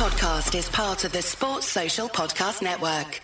[0.00, 3.20] This podcast is part of the Sports Social Podcast Network.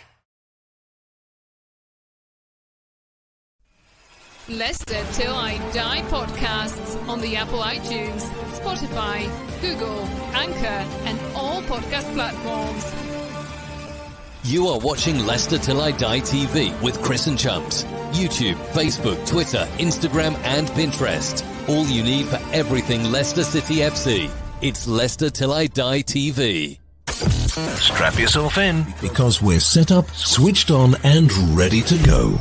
[4.50, 8.24] Leicester Till I Die podcasts on the Apple iTunes,
[8.60, 9.26] Spotify,
[9.62, 10.00] Google,
[10.34, 12.92] Anchor, and all podcast platforms.
[14.44, 17.84] You are watching Leicester Till I Die TV with Chris and Chumps.
[18.12, 21.42] YouTube, Facebook, Twitter, Instagram, and Pinterest.
[21.70, 24.30] All you need for everything Leicester City FC.
[24.62, 26.78] It's Leicester Till I Die TV.
[27.08, 32.40] Strap yourself in because we're set up, switched on, and ready to go.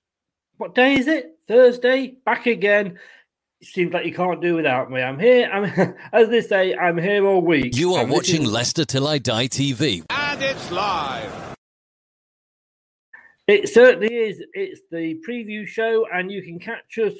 [0.61, 1.39] what day is it?
[1.47, 2.13] Thursday.
[2.23, 2.99] Back again.
[3.61, 5.01] It seems like you can't do without me.
[5.01, 5.49] I'm here.
[5.51, 6.75] I'm as they say.
[6.75, 7.75] I'm here all week.
[7.75, 10.03] You are And watching is- Leicester Till I Die TV.
[10.11, 11.55] And it's live.
[13.47, 14.39] It certainly is.
[14.53, 17.13] It's the preview show, and you can catch us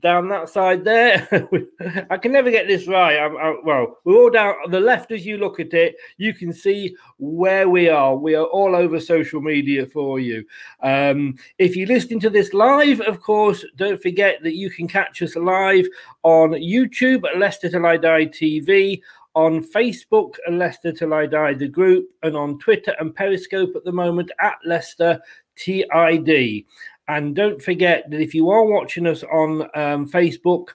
[0.00, 1.28] down that side there.
[2.10, 3.18] I can never get this right.
[3.18, 5.96] I'm, I, well, we're all down on the left as you look at it.
[6.16, 8.16] You can see where we are.
[8.16, 10.44] We are all over social media for you.
[10.82, 15.22] Um, if you're listening to this live, of course, don't forget that you can catch
[15.22, 15.86] us live
[16.22, 19.00] on YouTube at Leicester Till I Die TV.
[19.34, 23.92] On Facebook, Leicester Till I Die, the group, and on Twitter and Periscope at the
[23.92, 25.20] moment at Leicester
[25.56, 26.64] TID.
[27.08, 30.70] And don't forget that if you are watching us on um, Facebook,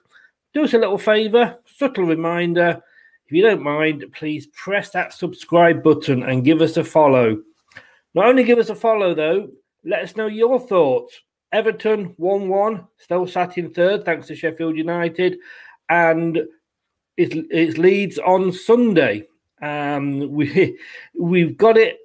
[0.54, 2.82] do us a little favor, subtle reminder.
[3.26, 7.42] If you don't mind, please press that subscribe button and give us a follow.
[8.14, 9.48] Not only give us a follow, though,
[9.84, 11.20] let us know your thoughts.
[11.52, 15.38] Everton 1 1, still sat in third, thanks to Sheffield United.
[15.88, 16.38] And
[17.16, 19.26] it's, it's Leeds on Sunday.
[19.60, 20.78] Um, we,
[21.14, 21.98] we've got it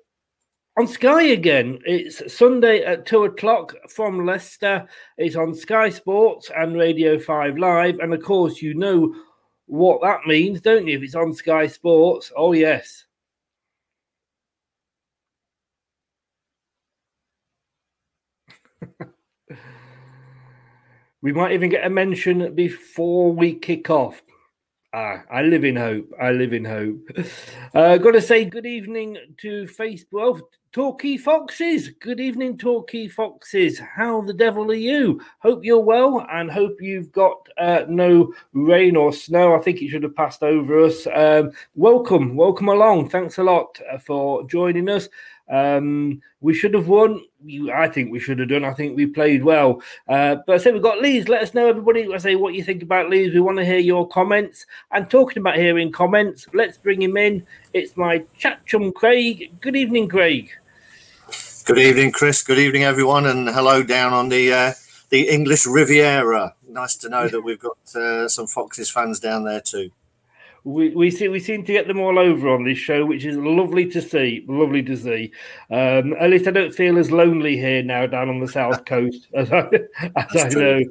[0.78, 1.80] on Sky again.
[1.86, 4.88] It's Sunday at two o'clock from Leicester.
[5.18, 7.98] It's on Sky Sports and Radio 5 Live.
[8.00, 9.16] And of course, you know
[9.66, 10.98] what that means, don't you?
[10.98, 13.06] If it's on Sky Sports, oh, yes.
[21.20, 24.22] We might even get a mention before we kick off.
[24.94, 26.10] Ah, I live in hope.
[26.20, 27.10] I live in hope.
[27.76, 30.42] Uh, got to say good evening to Facebook.
[30.80, 31.90] Oh, Foxes.
[32.00, 33.80] Good evening, Torquay Foxes.
[33.80, 35.20] How the devil are you?
[35.40, 39.56] Hope you're well and hope you've got uh, no rain or snow.
[39.56, 41.08] I think it should have passed over us.
[41.14, 43.10] Um, welcome, welcome along.
[43.10, 45.10] Thanks a lot uh, for joining us.
[45.50, 47.24] Um, we should have won.
[47.72, 48.66] I think we should have done.
[48.66, 49.82] I think we played well.
[50.08, 51.30] Uh, but I say we've got Leeds.
[51.30, 52.12] Let us know, everybody.
[52.12, 53.34] I say what you think about Leeds.
[53.34, 54.66] We want to hear your comments.
[54.92, 57.46] And talking about hearing comments, let's bring him in.
[57.74, 59.52] It's my chat chum, Craig.
[59.62, 60.50] Good evening, Craig.
[61.66, 62.42] Good evening, Chris.
[62.42, 64.74] Good evening, everyone, and hello down on the uh,
[65.10, 66.56] the English Riviera.
[66.68, 69.92] Nice to know that we've got uh, some Foxes fans down there too
[70.64, 73.38] we, we see we seem to get them all over on this show, which is
[73.38, 74.46] lovely to see.
[74.48, 75.32] Lovely to see.
[75.70, 79.28] Um, at least I don't feel as lonely here now down on the south coast
[79.34, 79.70] as I,
[80.16, 80.84] as I know.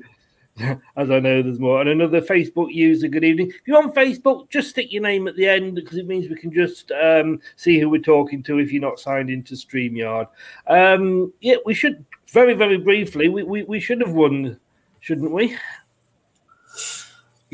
[0.96, 1.82] As I know, there's more.
[1.82, 3.08] And another Facebook user.
[3.08, 3.48] Good evening.
[3.48, 6.36] If you're on Facebook, just stick your name at the end because it means we
[6.36, 8.58] can just um, see who we're talking to.
[8.58, 10.28] If you're not signed into Streamyard,
[10.66, 13.28] um, yeah, we should very very briefly.
[13.28, 14.58] We, we we should have won,
[15.00, 15.58] shouldn't we?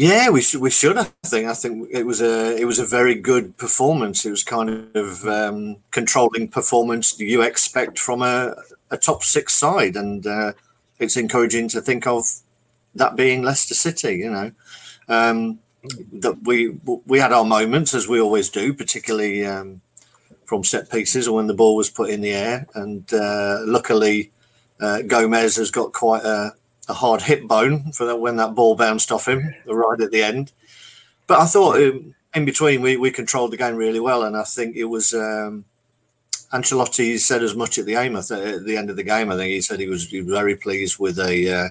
[0.02, 0.60] Yeah, we should.
[0.60, 0.98] We should.
[0.98, 1.46] I think.
[1.46, 2.56] I think it was a.
[2.56, 4.26] It was a very good performance.
[4.26, 8.56] It was kind of um, controlling performance you expect from a,
[8.90, 10.54] a top six side, and uh,
[10.98, 12.24] it's encouraging to think of
[12.96, 14.14] that being Leicester City.
[14.14, 14.50] You know,
[15.08, 15.60] um,
[16.14, 16.70] that we
[17.06, 19.82] we had our moments as we always do, particularly um,
[20.46, 24.32] from set pieces or when the ball was put in the air, and uh, luckily
[24.80, 26.54] uh, Gomez has got quite a
[26.88, 30.22] a hard hip bone for that when that ball bounced off him right at the
[30.22, 30.52] end.
[31.26, 34.42] But I thought um, in between we, we controlled the game really well, and I
[34.42, 35.64] think it was um,
[36.52, 39.30] Ancelotti said as much at the aim at the, at the end of the game.
[39.30, 41.68] I think he said he was, he was very pleased with a uh,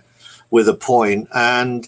[0.50, 1.88] with a point, and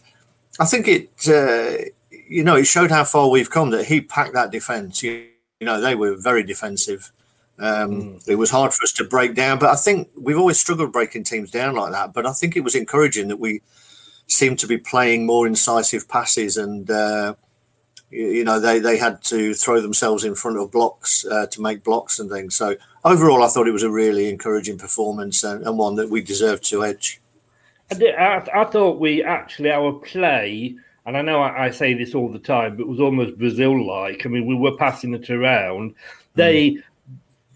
[0.60, 1.86] I think it uh,
[2.28, 5.02] you know it showed how far we've come that he packed that defence.
[5.02, 5.28] You,
[5.60, 7.12] you know they were very defensive.
[7.64, 8.28] Um, mm.
[8.28, 11.24] It was hard for us to break down, but I think we've always struggled breaking
[11.24, 12.14] teams down like that.
[12.14, 13.62] But I think it was encouraging that we
[14.28, 17.36] seemed to be playing more incisive passes, and uh,
[18.10, 21.62] you, you, know they they had to throw themselves in front of blocks uh, to
[21.62, 22.54] make blocks and things.
[22.54, 22.76] So
[23.06, 26.66] overall, I thought it was a really encouraging performance and, and one that we deserved
[26.66, 27.22] to edge.
[27.92, 30.76] I, did, I, I, thought we actually our play.
[31.06, 34.26] And I know I, I say this all the time, but it was almost Brazil-like.
[34.26, 35.96] I mean, we were passing it around.
[36.36, 36.84] They mm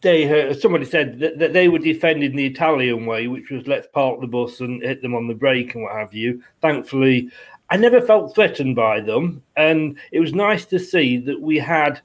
[0.01, 3.87] they heard, somebody said that, that, they were defending the Italian way, which was let's
[3.87, 6.41] park the bus and hit them on the brake and what have you.
[6.61, 7.29] Thankfully,
[7.69, 12.01] I never felt threatened by them, and it was nice to see that we had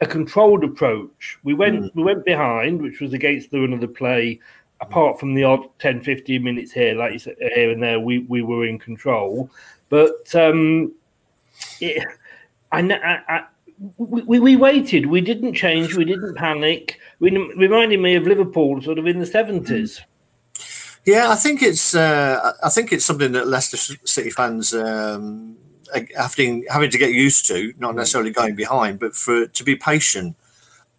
[0.00, 1.38] a controlled approach.
[1.42, 1.94] We went mm.
[1.94, 4.40] we went behind, which was against the run of the play.
[4.82, 8.20] Apart from the odd 10, 15 minutes here, like you said, here and there, we,
[8.20, 9.50] we were in control.
[9.90, 10.94] But um,
[11.82, 12.02] it,
[12.72, 12.80] I,
[13.28, 13.44] I,
[13.96, 15.06] we, we waited.
[15.06, 15.94] We didn't change.
[15.96, 16.98] We didn't panic.
[17.18, 20.00] We me of Liverpool, sort of in the seventies.
[21.06, 25.56] Yeah, I think it's uh, I think it's something that Leicester City fans um,
[26.16, 27.72] having having to get used to.
[27.78, 30.36] Not necessarily going behind, but for to be patient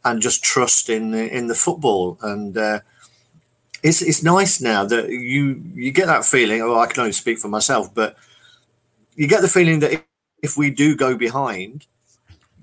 [0.03, 2.17] and just trust in in the football.
[2.23, 2.79] And uh,
[3.83, 6.61] it's it's nice now that you you get that feeling.
[6.61, 8.15] Oh, I can only speak for myself, but
[9.15, 10.03] you get the feeling that
[10.41, 11.85] if we do go behind,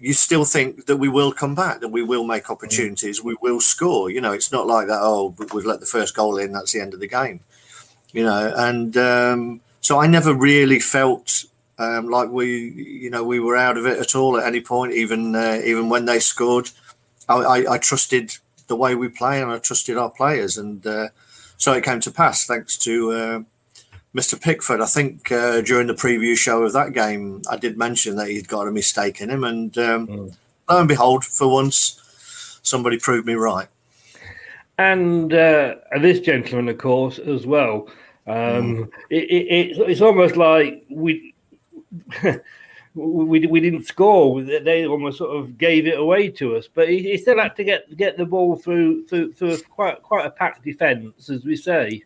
[0.00, 3.60] you still think that we will come back, that we will make opportunities, we will
[3.60, 4.10] score.
[4.10, 5.00] You know, it's not like that.
[5.00, 6.52] Oh, we've let the first goal in.
[6.52, 7.40] That's the end of the game.
[8.12, 11.44] You know, and um, so I never really felt
[11.78, 14.94] um, like we, you know, we were out of it at all at any point.
[14.94, 16.70] Even uh, even when they scored,
[17.28, 18.36] I, I, I, trusted
[18.66, 21.08] the way we play and I trusted our players, and uh,
[21.56, 23.12] so it came to pass thanks to.
[23.12, 23.40] Uh,
[24.14, 24.40] Mr.
[24.40, 28.28] Pickford, I think uh, during the preview show of that game, I did mention that
[28.28, 30.36] he'd got a mistake in him, and um, mm.
[30.68, 33.68] lo and behold, for once, somebody proved me right.
[34.78, 37.88] And uh, this gentleman, of course, as well.
[38.26, 38.34] Um,
[38.76, 38.90] mm.
[39.10, 41.34] it, it, it's almost like we.
[42.94, 44.42] we, we didn't score.
[44.42, 46.68] They almost sort of gave it away to us.
[46.72, 50.26] But he, he, still had to get get the ball through through, through quite quite
[50.26, 52.02] a packed defence, as we say.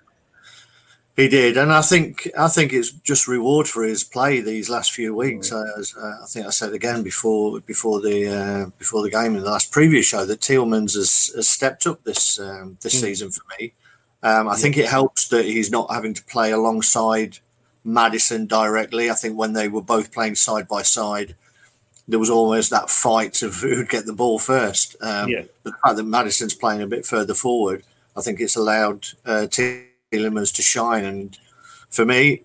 [1.14, 4.92] He did, and I think I think it's just reward for his play these last
[4.92, 5.50] few weeks.
[5.50, 5.78] Mm.
[5.78, 9.42] As uh, I think I said again before before the uh, before the game in
[9.42, 13.00] the last previous show that Tielemans has, has stepped up this um, this mm.
[13.00, 13.74] season for me.
[14.22, 14.56] Um, I yeah.
[14.56, 17.38] think it helps that he's not having to play alongside
[17.84, 19.10] Maddison directly.
[19.10, 21.34] I think when they were both playing side by side,
[22.08, 24.96] there was almost that fight of who'd get the ball first.
[25.02, 25.42] Um, yeah.
[25.64, 27.82] The fact that Maddison's playing a bit further forward,
[28.16, 29.46] I think it's allowed uh,
[30.12, 31.04] Tielemans to shine.
[31.04, 31.38] And
[31.90, 32.42] for me,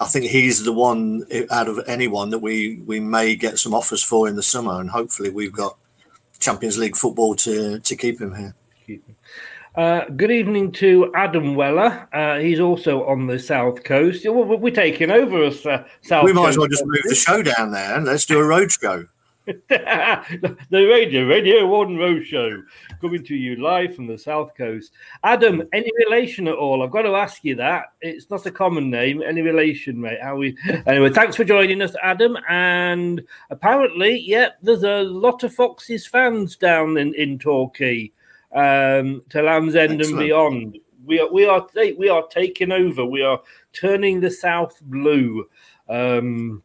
[0.00, 4.02] I think he's the one out of anyone that we we may get some offers
[4.02, 5.78] for in the summer, and hopefully we've got
[6.40, 8.54] Champions League football to to keep him here.
[9.76, 12.08] Uh, good evening to Adam Weller.
[12.12, 14.24] Uh, he's also on the south coast.
[14.24, 16.24] We're, taking over us uh, south.
[16.24, 18.70] We might as well just move the show down there and let's do a road
[18.70, 19.06] show.
[19.68, 22.62] the radio, Radio One Road Show,
[23.00, 24.92] coming to you live from the South Coast.
[25.22, 26.82] Adam, any relation at all?
[26.82, 27.92] I've got to ask you that.
[28.00, 29.22] It's not a common name.
[29.22, 30.18] Any relation, mate?
[30.22, 30.56] How we?
[30.86, 32.38] Anyway, thanks for joining us, Adam.
[32.48, 38.12] And apparently, yeah, there's a lot of Foxes fans down in in Torquay,
[38.54, 40.20] um, to Land's End Excellent.
[40.20, 40.78] and beyond.
[41.04, 41.66] We are we are
[41.98, 43.04] we are taking over.
[43.04, 43.42] We are
[43.74, 45.46] turning the South blue.
[45.86, 46.62] Um,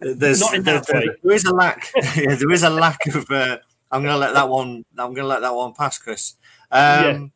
[0.00, 0.82] there's there,
[1.22, 1.90] there is a lack.
[2.16, 3.30] yeah, there is a lack of.
[3.30, 3.58] Uh,
[3.90, 4.84] I'm going to let that one.
[4.98, 6.34] I'm going to let that one pass, Chris.
[6.70, 7.26] Um, yeah.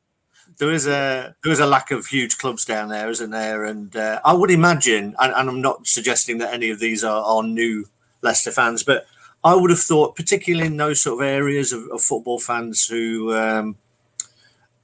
[0.59, 3.65] There is a there is a lack of huge clubs down there, isn't there?
[3.65, 7.23] And uh, I would imagine, and, and, I'm not suggesting that any of these are,
[7.23, 7.87] are new
[8.23, 9.07] Leicester fans, but
[9.45, 13.33] I would have thought, particularly in those sort of areas of, of football fans who,
[13.35, 13.77] um,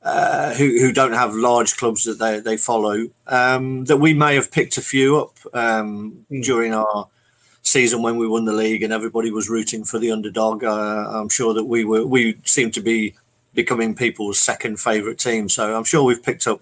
[0.02, 4.36] uh, who who don't have large clubs that they they follow, um, that we may
[4.36, 6.44] have picked a few up um, mm.
[6.44, 7.08] during our
[7.64, 10.62] season when we won the league and everybody was rooting for the underdog.
[10.62, 13.14] Uh, I'm sure that we were we seem to be
[13.54, 15.49] becoming people's second favourite team.
[15.49, 16.61] So I'm sure we've picked up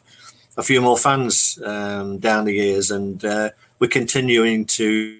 [0.57, 5.19] a few more fans um, down the years, and uh, we're continuing to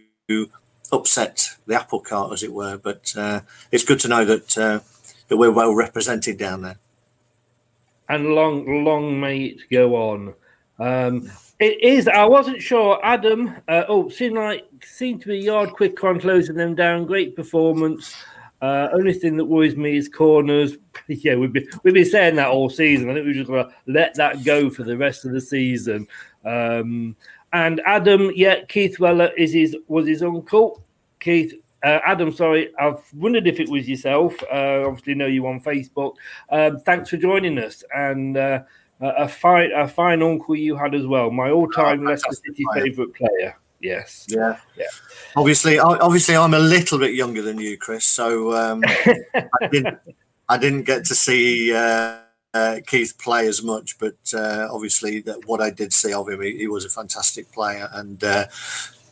[0.93, 2.79] upset the apple cart, as it were.
[2.79, 4.81] But uh, it's good to know that uh,
[5.29, 6.77] that we're well represented down there.
[8.09, 10.35] And long, long may it go on.
[10.79, 11.31] Um,
[11.63, 12.09] it is.
[12.09, 12.99] I wasn't sure.
[13.05, 13.55] Adam.
[13.69, 17.07] Uh, oh, seemed like seemed to be yard quick on closing them down.
[17.07, 18.15] Great performance.
[18.61, 20.77] Uh, only thing that worries me is corners.
[21.07, 23.11] yeah, we've been we've been saying that all season.
[23.11, 26.07] I think we're just gonna let that go for the rest of the season.
[26.45, 27.17] Um,
[27.53, 30.83] and Adam, yeah, Keith Weller is his was his uncle.
[31.21, 31.55] Keith,
[31.85, 34.35] uh, Adam, sorry, I've wondered if it was yourself.
[34.45, 36.15] Uh, obviously, know you on Facebook.
[36.51, 38.37] Um, thanks for joining us, and
[39.03, 41.31] uh, a fine a fine uncle you had as well.
[41.31, 43.57] My all-time oh, Leicester City favourite player.
[43.81, 44.27] Yes.
[44.29, 44.59] Yeah.
[44.77, 44.87] Yeah.
[45.35, 48.05] Obviously, obviously, I'm a little bit younger than you, Chris.
[48.05, 48.83] So um,
[49.35, 49.99] I didn't
[50.49, 52.19] I didn't get to see uh,
[52.55, 56.43] uh, Keith play as much, but uh, obviously, that what I did see of him,
[56.43, 58.47] he, he was a fantastic player and uh,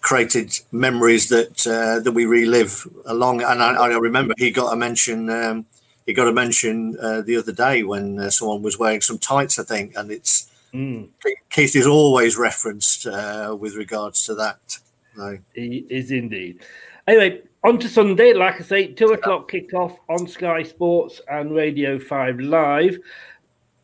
[0.00, 3.42] created memories that uh, that we relive along.
[3.42, 5.30] And I, I, remember he got a mention.
[5.30, 5.66] Um,
[6.06, 9.58] he got a mention uh, the other day when uh, someone was wearing some tights,
[9.58, 11.08] I think, and it's mm.
[11.50, 14.78] Keith is always referenced uh, with regards to that.
[15.16, 15.38] So.
[15.54, 16.60] He is indeed.
[17.06, 21.98] Anyway, on to Sunday, like I say, two o'clock kickoff on Sky Sports and Radio
[21.98, 22.98] Five Live.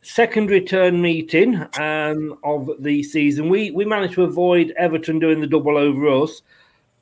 [0.02, 3.48] Second return meeting um, of the season.
[3.48, 6.42] We we managed to avoid Everton doing the double over us.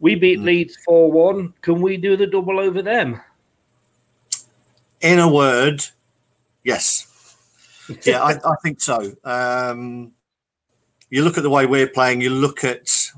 [0.00, 0.44] We beat mm.
[0.44, 1.52] Leeds four one.
[1.60, 3.20] Can we do the double over them?
[5.04, 5.84] In a word,
[6.64, 7.10] yes.
[8.04, 9.12] Yeah, I, I, think so.
[9.24, 10.12] Um,
[11.10, 12.22] you look at the way we're playing.
[12.22, 13.10] You look at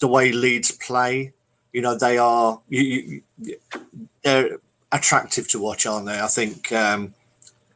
[0.00, 1.32] the way Leeds play.
[1.72, 2.60] You know they are.
[2.68, 3.56] You, you,
[4.24, 4.58] they're
[4.90, 6.18] attractive to watch, aren't they?
[6.18, 6.72] I think.
[6.72, 7.14] Um,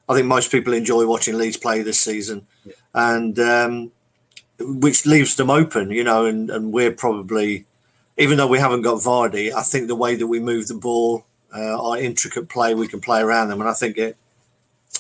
[0.09, 2.73] I think most people enjoy watching Leeds play this season, yeah.
[2.93, 3.93] and um,
[4.59, 5.93] which leaves them open.
[5.93, 7.67] You know, and, and we're probably,
[8.19, 11.25] even though we haven't got Vardy, I think the way that we move the ball
[11.55, 14.17] uh, our intricate play, we can play around them, and I think it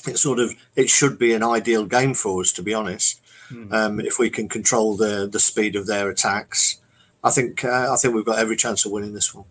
[0.07, 3.21] it sort of it should be an ideal game for us, to be honest.
[3.50, 3.73] Mm.
[3.73, 6.78] Um, if we can control the the speed of their attacks,
[7.23, 9.47] I think uh, I think we've got every chance of winning this one.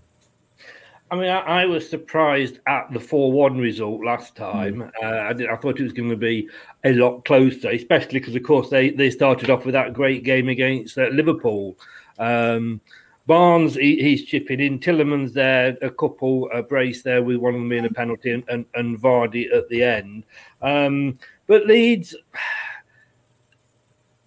[1.11, 4.75] I mean, I, I was surprised at the four-one result last time.
[4.75, 4.91] Mm.
[5.01, 6.47] Uh, I, did, I, thought it was going to be
[6.83, 10.49] a lot closer, especially because, of course, they they started off with that great game
[10.49, 11.77] against uh, Liverpool.
[12.19, 12.81] Um,
[13.29, 14.79] Barnes, he, he's chipping in.
[14.79, 18.43] Tielemans there, a couple a brace there with one of them being a penalty, and,
[18.49, 20.23] and, and Vardy at the end.
[20.63, 22.15] Um, but Leeds,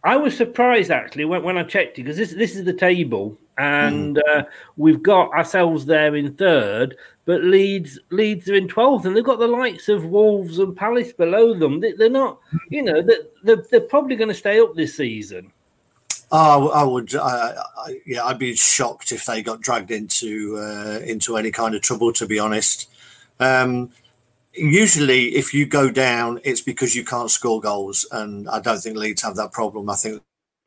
[0.04, 3.37] I was surprised actually when, when I checked it because this this is the table,
[3.59, 4.38] and mm.
[4.38, 4.44] uh,
[4.76, 9.40] we've got ourselves there in third, but Leeds Leeds are in twelfth, and they've got
[9.40, 11.80] the likes of Wolves and Palace below them.
[11.80, 13.02] They, are not, you know,
[13.42, 15.52] they're, they're probably going to stay up this season.
[16.35, 21.01] Oh, I would, uh, I, yeah, I'd be shocked if they got dragged into uh,
[21.05, 22.11] into any kind of trouble.
[22.15, 22.89] To be honest,
[23.39, 23.91] um,
[24.55, 28.97] usually if you go down, it's because you can't score goals, and I don't think
[28.97, 29.91] Leeds have that problem.
[29.91, 30.23] I think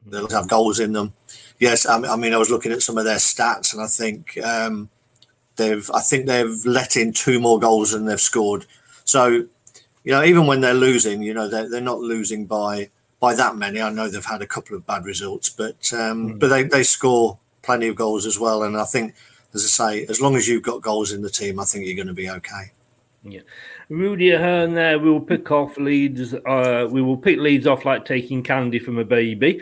[0.06, 1.14] they'll have goals in them.
[1.60, 4.38] Yes, I, I mean I was looking at some of their stats, and I think
[4.46, 4.90] um,
[5.56, 8.68] they've, I think they've let in two more goals than they've scored.
[9.04, 9.28] So,
[10.04, 13.56] you know, even when they're losing, you know, they're, they're not losing by by that
[13.56, 13.82] many.
[13.82, 16.40] I know they've had a couple of bad results, but um, mm.
[16.40, 18.64] but they, they score plenty of goals as well.
[18.64, 19.16] And I think,
[19.54, 21.96] as I say, as long as you've got goals in the team, I think you're
[21.96, 22.72] going to be okay.
[23.24, 23.42] Yeah.
[23.90, 26.34] Rudy Ahern there, we will pick off Leeds.
[26.34, 29.62] Uh, we will pick Leeds off like taking candy from a baby.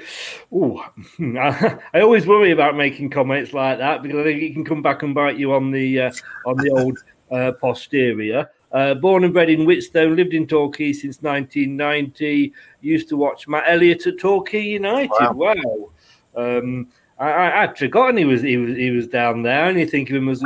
[0.52, 0.86] Oh,
[1.20, 5.04] I always worry about making comments like that because I think it can come back
[5.04, 6.12] and bite you on the uh,
[6.46, 6.98] on the old
[7.32, 8.50] uh, posterior.
[8.74, 12.52] Uh, born and bred in Whitstone, lived in Torquay since 1990.
[12.82, 15.12] Used to watch Matt Elliott at Torquay United.
[15.12, 15.34] Wow.
[15.34, 15.92] wow.
[16.36, 16.88] Um,
[17.20, 19.64] I, I, I'd forgotten he was he was he was down there.
[19.64, 20.44] I only think of him as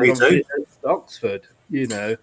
[0.85, 1.47] Oxford.
[1.69, 2.15] You know,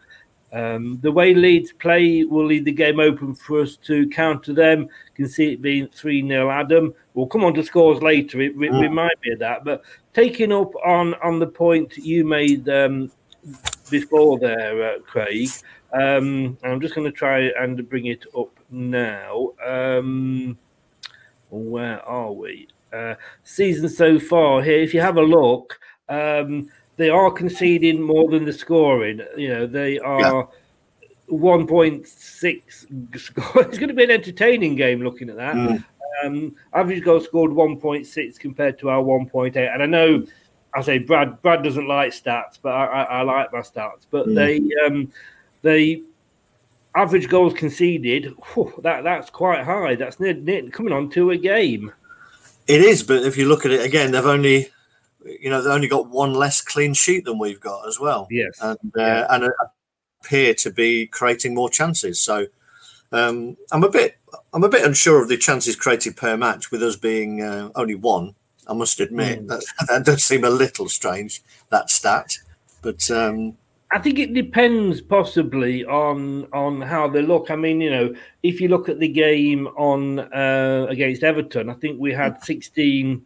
[0.55, 4.89] um, the way Leeds play will leave the game open for us to counter them.
[5.17, 6.95] can see it being 3 0 Adam.
[7.15, 8.41] We'll come on to scores later.
[8.41, 8.81] It, it mm.
[8.81, 9.65] remind me of that.
[9.65, 9.83] But
[10.13, 13.11] taking up on, on the point you made um,
[13.91, 15.49] before there, uh, Craig,
[15.93, 19.53] um, I'm just going to try and bring it up now.
[19.65, 20.59] Um,
[21.51, 22.69] where are we?
[22.93, 28.29] Uh, season so far here, if you have a look, um, they are conceding more
[28.31, 29.21] than the scoring.
[29.37, 30.43] You know, they are yeah.
[31.31, 33.07] 1.6
[33.69, 35.55] It's going to be an entertaining game looking at that.
[35.55, 35.85] Mm.
[36.25, 39.57] Um, average goal scored 1.6 compared to our 1.8.
[39.57, 40.25] And I know
[40.77, 44.07] I say Brad Brad doesn't like stats, but I, I, I like my stats.
[44.11, 44.35] But mm.
[44.35, 45.13] they um,
[45.63, 46.03] they
[46.95, 49.95] average goals conceded, whew, that that's quite high.
[49.95, 51.93] That's near, near, coming on to a game.
[52.67, 54.69] It is, but if you look at it again, they've only
[55.25, 58.27] you know, they've only got one less clean sheet than we've got as well.
[58.31, 59.27] Yes, and uh, yeah.
[59.31, 59.51] and
[60.21, 62.21] appear to be creating more chances.
[62.21, 62.47] So
[63.13, 64.19] um, I'm a bit
[64.53, 67.95] I'm a bit unsure of the chances created per match with us being uh, only
[67.95, 68.35] one.
[68.69, 69.49] I must admit mm.
[69.49, 72.39] that that does seem a little strange that stat,
[72.83, 73.11] but.
[73.11, 73.57] Um,
[73.91, 77.53] I think it depends possibly on on how they look.
[77.53, 81.75] I mean, you know, if you look at the game on uh, against Everton, I
[81.75, 83.25] think we had 16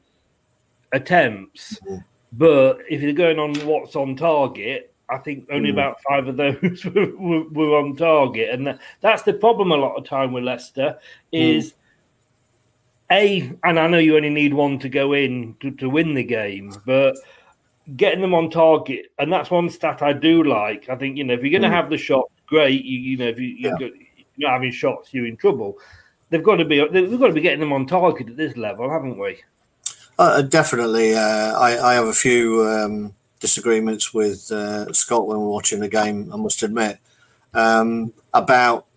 [0.92, 1.78] attempts.
[1.80, 1.97] Mm-hmm.
[2.33, 5.73] But if you're going on what's on target, I think only mm.
[5.73, 9.77] about five of those were, were, were, on target, and that, that's the problem a
[9.77, 10.98] lot of time with Leicester
[11.33, 11.74] is mm.
[13.11, 13.53] A.
[13.64, 16.75] And I know you only need one to go in to, to win the game,
[16.87, 17.16] but
[17.97, 20.88] getting them on target, and that's one stat I do like.
[20.88, 21.81] I think you know if you're going to mm.
[21.81, 22.85] have the shot, great.
[22.85, 23.77] You, you know if you, yeah.
[23.79, 23.90] you're
[24.38, 25.79] not having shots, you're in trouble.
[26.31, 26.83] They've got to be.
[26.83, 29.38] We've got to be getting them on target at this level, haven't we?
[30.18, 31.14] Uh, definitely.
[31.14, 35.88] Uh, I, I, have a few um, disagreements with uh, Scott when we're watching the
[35.88, 36.99] game, I must admit,
[37.55, 38.88] um, about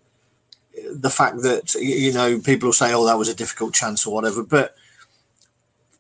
[0.90, 4.14] the fact that, you know, people will say, oh, that was a difficult chance or
[4.14, 4.44] whatever.
[4.44, 4.76] But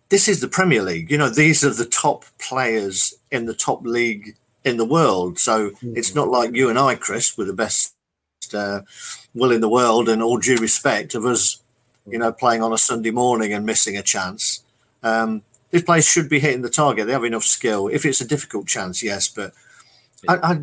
[0.10, 1.10] this is the Premier League.
[1.10, 5.40] You know, these are the top players in the top league in the world.
[5.40, 5.94] So mm-hmm.
[5.96, 7.96] it's not like you and I, Chris, were the best
[8.54, 8.82] uh,
[9.34, 11.62] will in the world and all due respect of us,
[12.06, 14.64] you know, playing on a Sunday morning and missing a chance.
[15.04, 17.08] Um, these players should be hitting the target.
[17.08, 17.88] They have enough skill.
[17.88, 19.54] If it's a difficult chance, yes, but
[20.28, 20.62] I, I,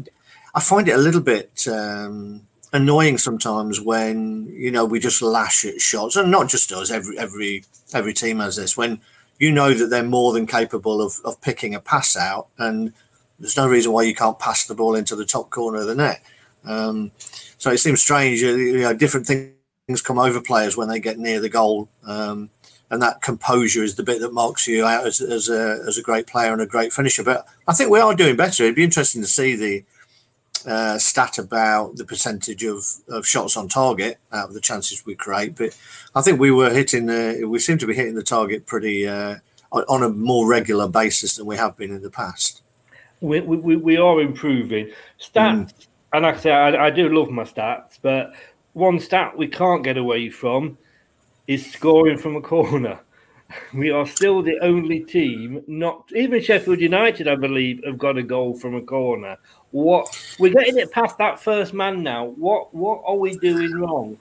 [0.55, 5.65] I find it a little bit um, annoying sometimes when you know we just lash
[5.65, 6.91] at shots, and not just us.
[6.91, 8.77] Every every every team has this.
[8.77, 9.01] When
[9.39, 12.93] you know that they're more than capable of of picking a pass out, and
[13.39, 15.95] there's no reason why you can't pass the ball into the top corner of the
[15.95, 16.23] net.
[16.65, 17.13] Um,
[17.59, 18.41] so it seems strange.
[18.41, 21.89] You know, different things come over players when they get near the goal.
[22.05, 22.51] Um,
[22.91, 26.03] and that composure is the bit that marks you out as, as a as a
[26.03, 27.23] great player and a great finisher.
[27.23, 28.63] But I think we are doing better.
[28.63, 29.85] It'd be interesting to see the
[30.67, 35.15] uh, stat about the percentage of, of shots on target out of the chances we
[35.15, 35.57] create.
[35.57, 35.77] But
[36.15, 39.37] I think we were hitting the we seem to be hitting the target pretty uh,
[39.73, 42.63] on a more regular basis than we have been in the past.
[43.21, 45.87] We we, we are improving stats, mm.
[46.13, 48.33] and like I say, I, I do love my stats, but
[48.73, 50.79] one stat we can't get away from
[51.47, 53.01] is scoring from a corner.
[53.73, 58.23] We are still the only team, not even Sheffield United, I believe, have got a
[58.23, 59.39] goal from a corner.
[59.71, 62.27] What we're getting it past that first man now.
[62.27, 64.19] What what are we doing wrong?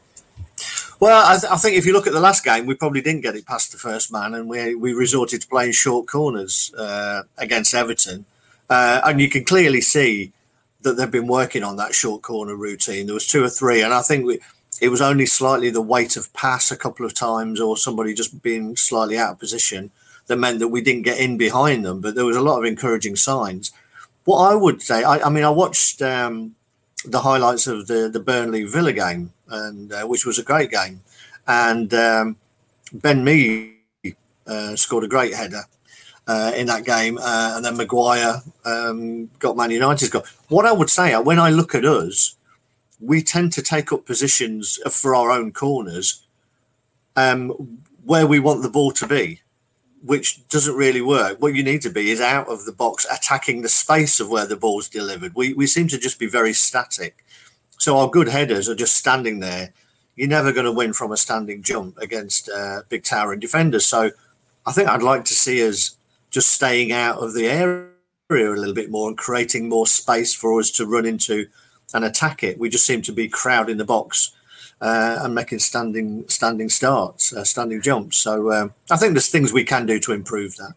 [0.99, 3.21] Well, I, th- I, think if you look at the last game, we probably didn't
[3.21, 7.21] get it past the first man, and we we resorted to playing short corners uh,
[7.37, 8.25] against Everton,
[8.69, 10.33] uh, and you can clearly see
[10.81, 13.05] that they've been working on that short corner routine.
[13.05, 14.39] There was two or three, and I think we
[14.81, 18.41] it was only slightly the weight of pass a couple of times or somebody just
[18.41, 19.91] being slightly out of position
[20.27, 22.01] that meant that we didn't get in behind them.
[22.01, 23.71] But there was a lot of encouraging signs.
[24.27, 26.53] What I would say, I, I mean, I watched um,
[27.05, 30.99] the highlights of the the Burnley Villa game, and uh, which was a great game,
[31.47, 32.35] and um,
[32.91, 33.75] Ben Mee
[34.45, 35.63] uh, scored a great header.
[36.27, 40.25] Uh, in that game, uh, and then Maguire um, got Man United's goal.
[40.49, 42.35] What I would say, when I look at us,
[42.99, 46.27] we tend to take up positions for our own corners
[47.15, 49.39] um, where we want the ball to be,
[50.07, 51.41] which doesn't really work.
[51.41, 54.45] What you need to be is out of the box, attacking the space of where
[54.45, 55.35] the ball's delivered.
[55.35, 57.23] We we seem to just be very static.
[57.77, 59.73] So our good headers are just standing there.
[60.15, 63.85] You're never going to win from a standing jump against uh, big towering defenders.
[63.85, 64.11] So
[64.65, 65.95] I think I'd like to see us
[66.31, 67.89] just staying out of the area
[68.29, 71.47] a little bit more and creating more space for us to run into
[71.93, 72.59] and attack it.
[72.59, 74.31] We just seem to be crowding the box
[74.81, 78.17] uh, and making standing standing starts, uh, standing jumps.
[78.17, 80.73] So um, I think there's things we can do to improve that.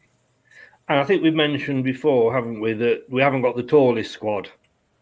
[0.89, 4.51] And I think we've mentioned before, haven't we, that we haven't got the tallest squad.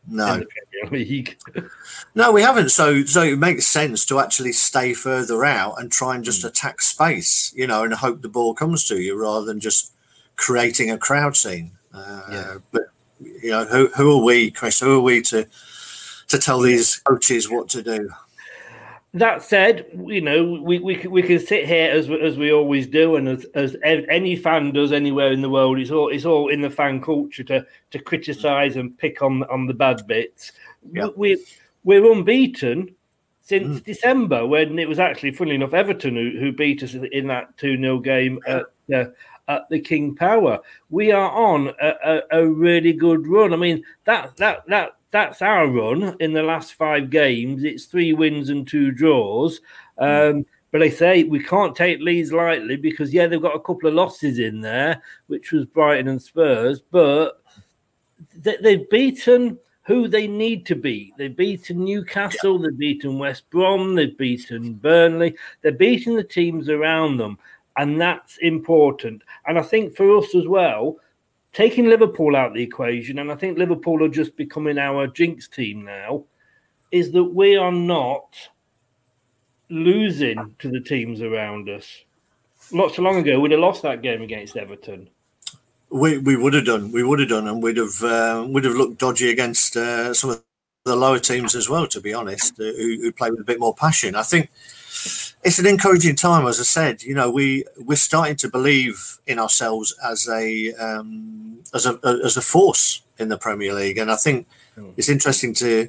[0.06, 0.42] No,
[2.14, 2.70] no, we haven't.
[2.70, 6.48] So, so it makes sense to actually stay further out and try and just mm.
[6.48, 9.92] attack space, you know, and hope the ball comes to you rather than just
[10.36, 11.72] creating a crowd scene.
[11.92, 12.54] Uh, yeah.
[12.70, 12.82] But
[13.20, 14.80] you know, who who are we, Chris?
[14.80, 15.46] Who are we to
[16.28, 18.10] to tell these coaches what to do?
[19.14, 23.16] That said, you know, we, we, we can sit here as as we always do,
[23.16, 26.60] and as, as any fan does anywhere in the world, it's all it's all in
[26.60, 30.52] the fan culture to to criticise and pick on on the bad bits.
[30.92, 31.14] Yep.
[31.16, 31.44] We
[31.84, 32.94] we're unbeaten
[33.40, 33.84] since mm.
[33.84, 37.78] December, when it was actually, funnily enough, Everton who, who beat us in that two
[37.78, 39.06] 0 game at uh,
[39.48, 40.58] at the King Power.
[40.90, 43.54] We are on a, a, a really good run.
[43.54, 47.64] I mean that that that that's our run in the last five games.
[47.64, 49.60] It's three wins and two draws.
[49.96, 53.88] Um, but I say we can't take Leeds lightly because yeah, they've got a couple
[53.88, 57.42] of losses in there, which was Brighton and Spurs, but
[58.36, 61.14] they, have beaten who they need to beat.
[61.16, 67.16] They've beaten Newcastle, they've beaten West Brom, they've beaten Burnley, they're beating the teams around
[67.16, 67.38] them,
[67.78, 69.22] and that's important.
[69.46, 70.98] And I think for us as well,
[71.58, 75.84] taking Liverpool out the equation, and I think Liverpool are just becoming our jinx team
[75.84, 76.22] now,
[76.92, 78.36] is that we are not
[79.68, 82.04] losing to the teams around us.
[82.70, 85.10] Not so long ago, we'd have lost that game against Everton.
[85.90, 86.92] We we would have done.
[86.92, 90.30] We would have done, and we'd have uh, would have looked dodgy against uh, some
[90.30, 90.44] of
[90.84, 91.86] the lower teams as well.
[91.86, 94.14] To be honest, uh, who, who play with a bit more passion.
[94.14, 94.50] I think
[95.44, 97.02] it's an encouraging time, as I said.
[97.02, 102.36] You know, we we're starting to believe in ourselves as a um, as a as
[102.36, 104.92] a force in the Premier League, and I think mm.
[104.96, 105.88] it's interesting to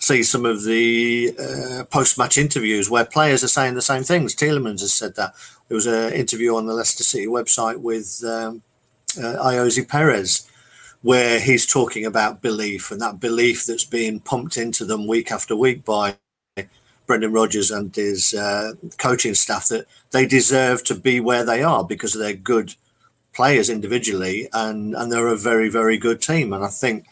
[0.00, 4.34] see some of the uh, post match interviews where players are saying the same things.
[4.34, 5.34] Tielemans has said that.
[5.68, 8.62] There was an interview on the Leicester City website with um,
[9.22, 10.48] uh, Perez,
[11.02, 15.54] where he's talking about belief and that belief that's being pumped into them week after
[15.54, 16.16] week by
[17.06, 21.84] Brendan Rodgers and his uh, coaching staff that they deserve to be where they are
[21.84, 22.74] because they're good
[23.32, 26.52] players individually and and they're a very very good team.
[26.52, 27.06] And I think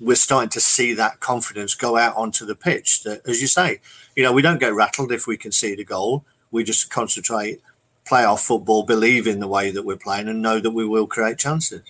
[0.00, 3.80] we're starting to see that confidence go out onto the pitch that as you say
[4.14, 6.24] you know we don't get rattled if we concede a goal.
[6.50, 7.60] We just concentrate
[8.06, 11.06] play our football believe in the way that we're playing and know that we will
[11.06, 11.82] create chances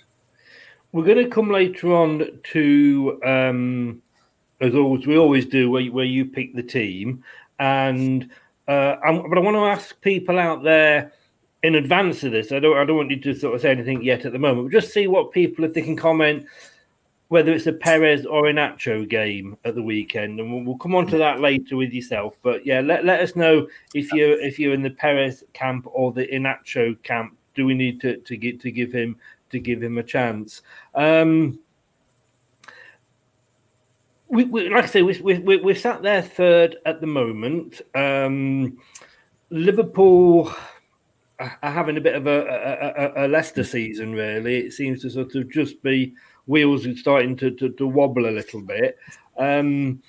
[0.92, 4.02] we're going to come later on to um
[4.60, 7.22] as always we always do where, where you pick the team
[7.58, 8.30] and
[8.68, 8.96] uh,
[9.28, 11.10] but I want to ask people out there
[11.62, 12.52] in advance of this.
[12.52, 14.66] I don't I don't want you to sort of say anything yet at the moment.
[14.66, 16.46] But just see what people if they can comment
[17.28, 21.06] whether it's a Perez or Iheanacho game at the weekend, and we'll, we'll, come on
[21.08, 22.38] to that later with yourself.
[22.42, 26.12] But yeah, let, let us know if you're if you're in the Perez camp or
[26.12, 27.36] the Iheanacho camp.
[27.54, 29.16] Do we need to to get to give him
[29.50, 30.62] to give him a chance?
[30.94, 31.58] Um,
[34.28, 37.80] we, we, like I say, we, we, we're sat there third at the moment.
[37.94, 38.78] Um,
[39.50, 40.52] Liverpool
[41.38, 44.58] are having a bit of a, a, a, Leicester season, really.
[44.58, 46.14] It seems to sort of just be
[46.46, 48.98] wheels starting to, to, to wobble a little bit.
[49.38, 50.02] Um,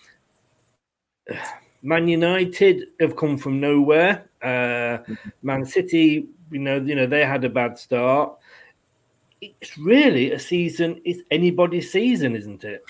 [1.84, 4.30] Man United have come from nowhere.
[4.42, 5.00] Uh,
[5.44, 8.39] Man City, you know, you know, they had a bad start.
[9.42, 11.02] It's really a season.
[11.06, 12.84] It's anybody's season, isn't it?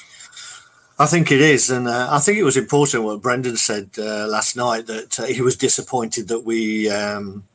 [0.97, 4.27] I think it is, and uh, I think it was important what Brendan said uh,
[4.27, 7.45] last night that uh, he was disappointed that we um,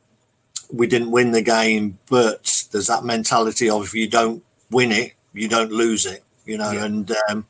[0.72, 5.12] we didn't win the game, but there's that mentality of if you don't win it,
[5.34, 6.70] you don't lose it, you know.
[6.70, 6.84] Yeah.
[6.86, 7.46] And um,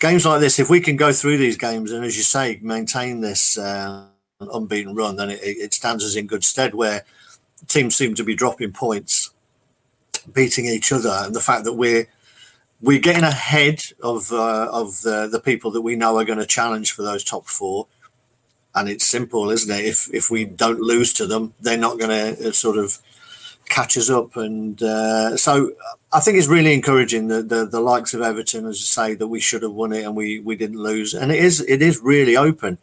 [0.00, 3.20] games like this, if we can go through these games and, as you say, maintain
[3.20, 4.06] this uh,
[4.40, 6.74] unbeaten run, then it, it stands us in good stead.
[6.74, 7.04] Where
[7.68, 9.30] teams seem to be dropping points,
[10.32, 12.06] beating each other, and the fact that we're
[12.82, 16.46] we're getting ahead of uh, of the, the people that we know are going to
[16.46, 17.86] challenge for those top four.
[18.74, 19.84] And it's simple, isn't it?
[19.84, 22.98] If if we don't lose to them, they're not going to uh, sort of
[23.68, 24.36] catch us up.
[24.36, 25.72] And uh, so
[26.12, 29.28] I think it's really encouraging that the, the likes of Everton, as I say, that
[29.28, 31.14] we should have won it and we we didn't lose.
[31.14, 32.78] And it is it is really open.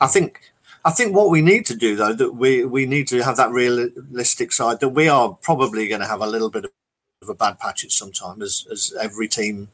[0.00, 0.40] I think
[0.88, 3.50] I think what we need to do though that we we need to have that
[3.50, 7.58] realistic side that we are probably going to have a little bit of a bad
[7.58, 9.68] patch at some time as as every team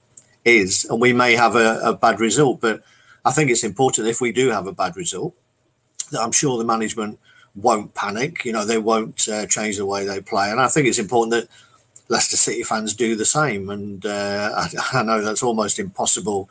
[0.44, 2.60] is, and we may have a, a bad result.
[2.60, 2.82] But
[3.24, 5.34] I think it's important if we do have a bad result
[6.10, 7.20] that I'm sure the management
[7.54, 8.44] won't panic.
[8.44, 11.30] You know, they won't uh, change the way they play, and I think it's important
[11.30, 11.48] that
[12.08, 13.70] Leicester City fans do the same.
[13.70, 16.50] And uh, I, I, know that's almost impossible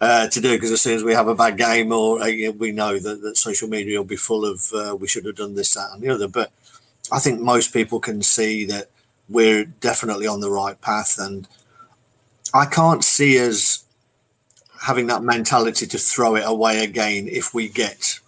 [0.00, 2.72] uh, to do because as soon as we have a bad game, or uh, we
[2.72, 5.74] know that, that, social media will be full of uh, we should have done this,
[5.74, 6.28] that, and the other.
[6.28, 6.52] But
[7.12, 8.90] I think most people can see that
[9.28, 11.46] we're definitely on the right path, and
[12.52, 13.84] I can't see us
[14.82, 18.20] having that mentality to throw it away again if we get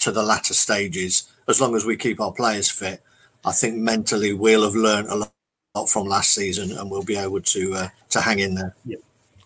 [0.00, 1.30] to the latter stages.
[1.48, 3.02] As long as we keep our players fit,
[3.44, 7.40] I think mentally we'll have learned a lot from last season, and we'll be able
[7.40, 8.74] to uh, to hang in there.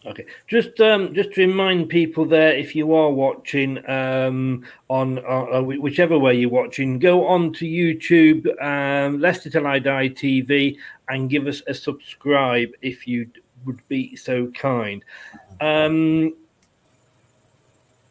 [0.08, 5.60] Okay, just um, just to remind people there, if you are watching um, on uh,
[5.60, 10.78] whichever way you're watching, go on to YouTube, um, Leicester Till I Die TV,
[11.10, 13.30] and give us a subscribe if you
[13.66, 15.04] would be so kind.
[15.60, 16.34] Um,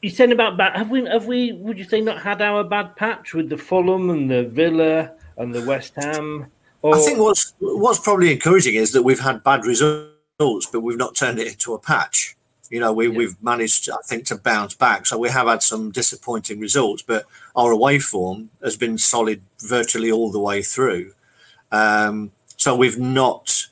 [0.03, 0.75] you said about bad.
[0.77, 1.05] Have we?
[1.05, 1.53] Have we?
[1.53, 5.51] Would you say not had our bad patch with the Fulham and the Villa and
[5.51, 6.51] the West Ham?
[6.83, 6.95] Or...
[6.95, 11.15] I think what's what's probably encouraging is that we've had bad results, but we've not
[11.15, 12.35] turned it into a patch.
[12.69, 13.17] You know, we, yeah.
[13.17, 15.05] we've managed, I think, to bounce back.
[15.05, 20.11] So we have had some disappointing results, but our away form has been solid virtually
[20.11, 21.13] all the way through.
[21.71, 23.67] Um, so we've not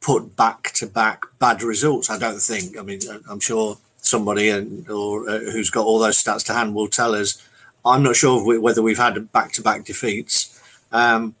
[0.00, 2.10] put back to back bad results.
[2.10, 2.78] I don't think.
[2.78, 6.74] I mean, I'm sure somebody and or uh, who's got all those stats to hand
[6.74, 7.42] will tell us.
[7.84, 10.60] I'm not sure we, whether we've had back to back defeats.
[10.92, 11.36] Um,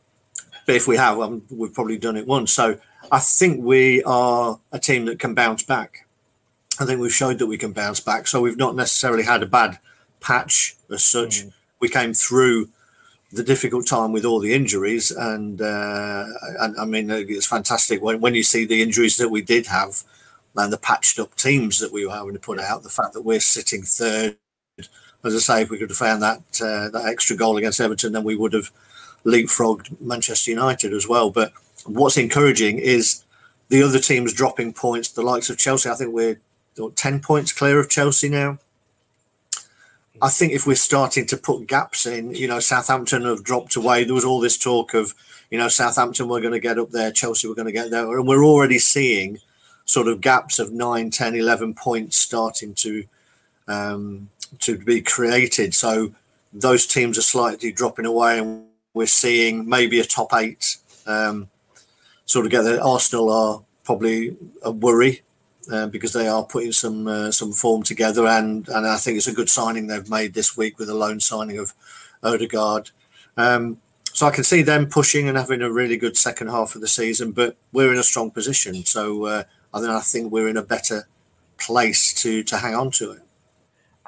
[0.64, 2.52] but if we have, um, we've probably done it once.
[2.52, 2.78] So
[3.10, 6.06] I think we are a team that can bounce back.
[6.78, 8.26] I think we've showed that we can bounce back.
[8.26, 9.78] So we've not necessarily had a bad
[10.20, 11.44] patch as such.
[11.44, 11.52] Mm.
[11.80, 12.68] We came through
[13.32, 16.24] the difficult time with all the injuries, and, uh,
[16.60, 20.02] and I mean it's fantastic when when you see the injuries that we did have
[20.56, 22.82] and the patched up teams that we were having to put out.
[22.82, 24.36] The fact that we're sitting third,
[25.24, 28.12] as I say, if we could have found that uh, that extra goal against Everton,
[28.12, 28.70] then we would have
[29.24, 31.30] leapfrogged Manchester United as well.
[31.30, 31.52] But
[31.88, 33.24] what's encouraging is
[33.68, 35.88] the other teams dropping points, the likes of Chelsea.
[35.88, 36.40] I think we're
[36.94, 38.58] 10 points clear of Chelsea now.
[40.22, 44.04] I think if we're starting to put gaps in, you know, Southampton have dropped away.
[44.04, 45.14] There was all this talk of,
[45.50, 48.18] you know, Southampton were going to get up there, Chelsea were going to get there.
[48.18, 49.40] And we're already seeing
[49.84, 53.04] sort of gaps of 9, 10, 11 points starting to
[53.68, 55.74] um, to be created.
[55.74, 56.12] So
[56.52, 61.48] those teams are slightly dropping away and we're seeing maybe a top eight um,
[62.26, 62.82] sort of get there.
[62.82, 65.22] Arsenal are probably a worry
[65.72, 69.26] uh, because they are putting some uh, some form together, and and I think it's
[69.26, 71.72] a good signing they've made this week with the loan signing of
[72.22, 72.90] Odegaard.
[73.36, 73.80] Um,
[74.12, 76.88] so I can see them pushing and having a really good second half of the
[76.88, 78.84] season, but we're in a strong position.
[78.84, 81.08] So uh, I think I think we're in a better
[81.58, 83.22] place to to hang on to it.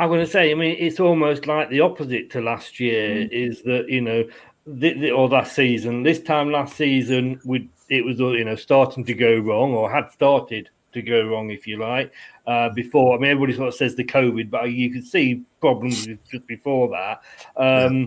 [0.00, 3.16] I'm going to say, I mean, it's almost like the opposite to last year.
[3.16, 3.32] Mm.
[3.32, 4.24] Is that you know
[4.66, 6.02] the, the, or that season.
[6.02, 10.10] This time last season, we it was you know starting to go wrong or had
[10.10, 12.12] started to go wrong, if you like.
[12.46, 16.06] Uh, before, I mean, everybody sort of says the COVID, but you could see problems
[16.30, 17.22] just before that.
[17.56, 18.06] Um, yeah.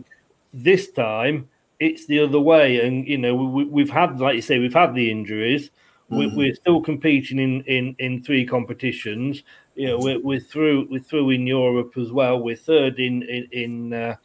[0.54, 1.48] This time,
[1.80, 4.94] it's the other way, and you know we, have had, like you say, we've had
[4.94, 5.72] the injuries.
[6.12, 6.36] Mm-hmm.
[6.36, 9.44] We, are still competing in, in in three competitions.
[9.76, 12.40] You know, we're, we're through we're through in Europe as well.
[12.40, 14.16] We're third in in, in uh,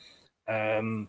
[0.48, 1.08] um,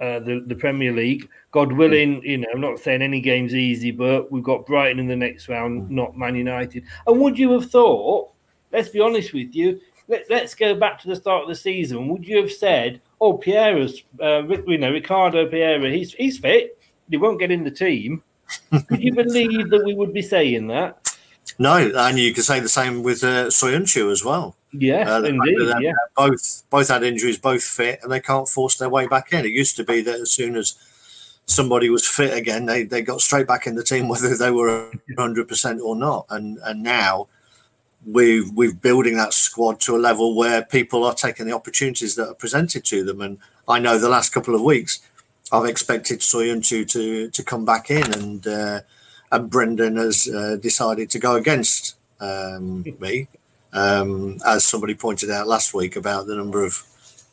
[0.00, 1.28] uh, the the Premier League.
[1.52, 5.06] God willing, you know, I'm not saying any game's easy, but we've got Brighton in
[5.06, 5.90] the next round, mm.
[5.90, 6.84] not Man United.
[7.06, 8.32] And would you have thought?
[8.72, 9.80] Let's be honest with you.
[10.06, 12.08] Let, us go back to the start of the season.
[12.08, 16.78] Would you have said, "Oh, Pereira's, uh, you know, Ricardo Pereira, he's he's fit.
[17.08, 18.22] He won't get in the team."
[18.70, 21.16] Could you believe that we would be saying that?
[21.58, 24.56] No, and you could say the same with uh, Soyuncu as well.
[24.72, 25.58] Yeah, uh, indeed.
[25.80, 25.92] Yeah.
[26.16, 29.44] Both both had injuries, both fit, and they can't force their way back in.
[29.44, 30.76] It used to be that as soon as
[31.46, 34.92] somebody was fit again, they, they got straight back in the team, whether they were
[35.18, 36.26] hundred percent or not.
[36.30, 37.28] And and now
[38.06, 42.28] we we're building that squad to a level where people are taking the opportunities that
[42.28, 43.20] are presented to them.
[43.20, 45.00] And I know the last couple of weeks,
[45.50, 48.80] I've expected Soyuncu to to come back in, and uh,
[49.32, 53.26] and Brendan has uh, decided to go against um, me
[53.72, 56.82] um, as somebody pointed out last week about the number of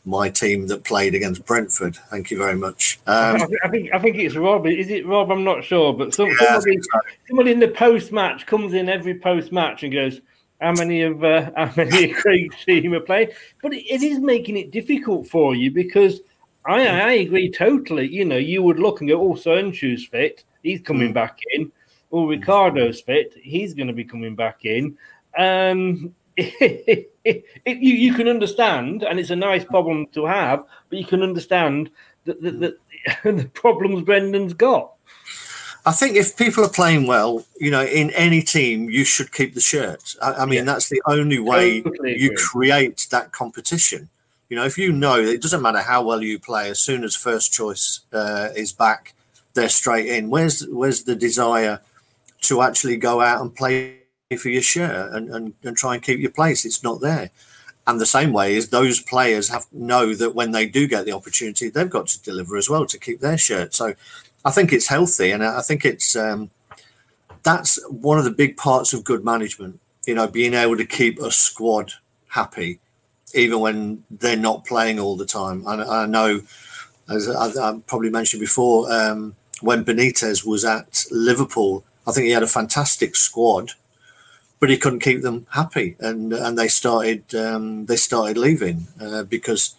[0.05, 1.97] my team that played against Brentford.
[2.09, 2.99] Thank you very much.
[3.07, 4.65] Um, I, think, I think it's Rob.
[4.65, 5.31] Is it Rob?
[5.31, 6.99] I'm not sure, but some, yeah, somebody, so.
[7.27, 10.21] somebody in the post match comes in every post match and goes,
[10.61, 13.29] how many of uh, how many of Craig's team are playing,
[13.61, 16.21] but it, it is making it difficult for you because
[16.65, 18.07] I, I agree totally.
[18.07, 21.15] You know, you would look and go, "Oh, Söyüncü's fit; he's coming mm.
[21.15, 21.71] back in."
[22.11, 24.97] Oh, Ricardo's fit; he's going to be coming back in.
[25.37, 30.99] Um, it, it, you, you can understand, and it's a nice problem to have, but
[30.99, 31.89] you can understand
[32.25, 32.77] that the,
[33.23, 34.93] the problems Brendan's got.
[35.85, 39.53] I think if people are playing well, you know, in any team, you should keep
[39.53, 40.15] the shirt.
[40.21, 40.63] I, I mean, yeah.
[40.63, 42.37] that's the only way totally you agree.
[42.37, 44.09] create that competition.
[44.49, 47.15] You know, if you know it doesn't matter how well you play, as soon as
[47.15, 49.13] first choice uh, is back,
[49.53, 50.29] they're straight in.
[50.29, 51.79] Where's where's the desire
[52.41, 53.99] to actually go out and play
[54.35, 56.65] for your share and, and, and try and keep your place?
[56.65, 57.29] It's not there.
[57.85, 61.13] And the same way is those players have know that when they do get the
[61.13, 63.73] opportunity, they've got to deliver as well to keep their shirt.
[63.73, 63.93] So
[64.43, 66.49] I think it's healthy, and I think it's um,
[67.43, 69.79] that's one of the big parts of good management.
[70.05, 71.93] You know, being able to keep a squad
[72.27, 72.79] happy,
[73.33, 75.65] even when they're not playing all the time.
[75.65, 76.41] I, I know,
[77.09, 82.31] as I, I, probably mentioned before, um, when Benitez was at Liverpool, I think he
[82.31, 83.71] had a fantastic squad,
[84.59, 89.23] but he couldn't keep them happy, and and they started um, they started leaving uh,
[89.23, 89.75] because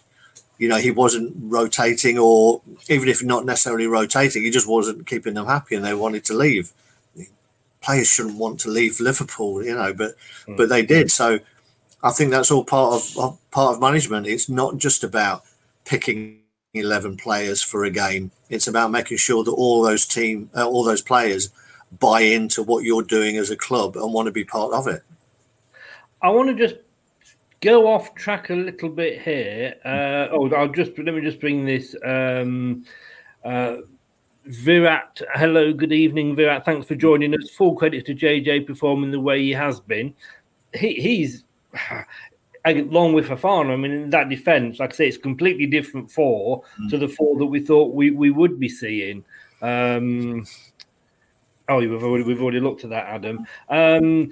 [0.59, 5.33] you know, he wasn't rotating, or even if not necessarily rotating, he just wasn't keeping
[5.33, 6.71] them happy, and they wanted to leave.
[7.81, 10.15] Players shouldn't want to leave Liverpool, you know, but
[10.45, 10.57] mm.
[10.57, 11.11] but they did.
[11.11, 11.39] So
[12.03, 14.27] I think that's all part of part of management.
[14.27, 15.43] It's not just about
[15.85, 16.41] picking
[16.73, 18.31] eleven players for a game.
[18.49, 21.51] It's about making sure that all those team, uh, all those players,
[21.97, 25.01] buy into what you're doing as a club and want to be part of it.
[26.21, 26.81] I want to just
[27.61, 29.75] go off track a little bit here.
[29.83, 31.95] Uh, oh, I'll just let me just bring this.
[32.05, 32.85] Um,
[33.43, 33.77] uh,
[34.45, 36.65] Virat, hello, good evening, Virat.
[36.65, 37.49] Thanks for joining us.
[37.51, 40.13] Full credit to JJ performing the way he has been.
[40.73, 41.43] He, he's
[42.65, 43.73] along with Fofana.
[43.73, 46.89] I mean, in that defence, like I say, it's completely different four mm.
[46.89, 49.23] to the four that we thought we, we would be seeing.
[49.61, 50.45] Um,
[51.69, 53.45] oh, we've already we've already looked at that, Adam.
[53.69, 54.31] Um,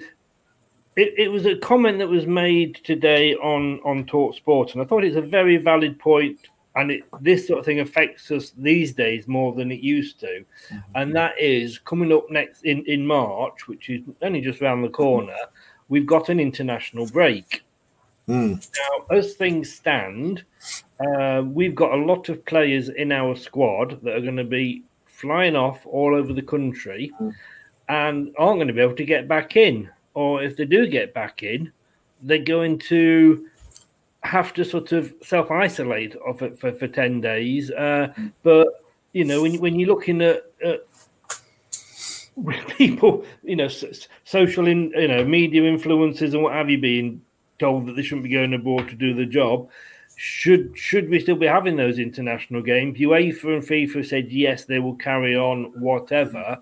[0.96, 4.84] it, it, was a comment that was made today on on Talk Sport, and I
[4.84, 6.38] thought it's a very valid point.
[6.76, 10.26] And it, this sort of thing affects us these days more than it used to,
[10.26, 10.78] mm-hmm.
[10.94, 14.88] and that is coming up next in in March, which is only just around the
[14.88, 15.36] corner.
[15.88, 17.64] We've got an international break.
[18.28, 18.68] Mm.
[18.78, 20.44] Now, as things stand,
[21.00, 24.84] uh, we've got a lot of players in our squad that are going to be
[25.18, 27.34] flying off all over the country mm.
[27.88, 31.14] and aren't going to be able to get back in or if they do get
[31.14, 31.72] back in,
[32.22, 33.46] they're going to
[34.22, 37.70] have to sort of self isolate it for, for 10 days.
[37.70, 38.66] Uh, but,
[39.12, 40.80] you know, when, when you're looking at, at
[42.76, 43.68] people, you know,
[44.24, 47.22] social, in, you know, media influences and what have you being
[47.58, 49.68] told that they shouldn't be going abroad to do the job.
[50.20, 52.98] Should should we still be having those international games?
[52.98, 56.58] UEFA and FIFA said yes, they will carry on, whatever.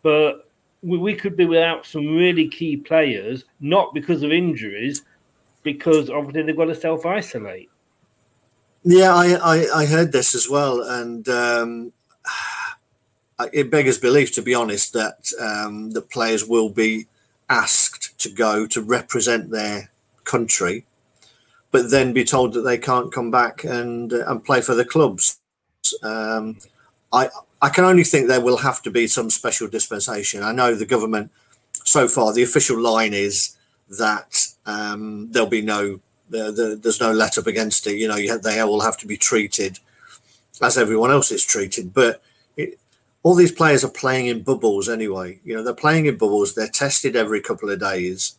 [0.00, 0.48] But
[0.80, 5.02] we, we could be without some really key players, not because of injuries,
[5.62, 7.68] because obviously they've got to self isolate.
[8.84, 11.92] Yeah, I, I, I, heard this as well, and um,
[13.52, 17.06] it beggars belief, to be honest, that um, the players will be
[17.50, 19.90] asked to go to represent their
[20.24, 20.86] country,
[21.74, 24.84] but then be told that they can't come back and uh, and play for the
[24.84, 25.40] clubs.
[26.04, 26.56] Um,
[27.12, 27.28] I
[27.60, 30.44] I can only think there will have to be some special dispensation.
[30.44, 31.32] I know the government,
[31.82, 33.56] so far, the official line is
[33.98, 34.30] that
[34.66, 35.98] um, there'll be no,
[36.30, 37.96] the, the, there's no let up against it.
[37.96, 39.80] You know, you, they all have to be treated
[40.62, 41.92] as everyone else is treated.
[41.92, 42.22] But
[42.56, 42.78] it,
[43.24, 45.40] all these players are playing in bubbles anyway.
[45.42, 46.54] You know, they're playing in bubbles.
[46.54, 48.36] They're tested every couple of days.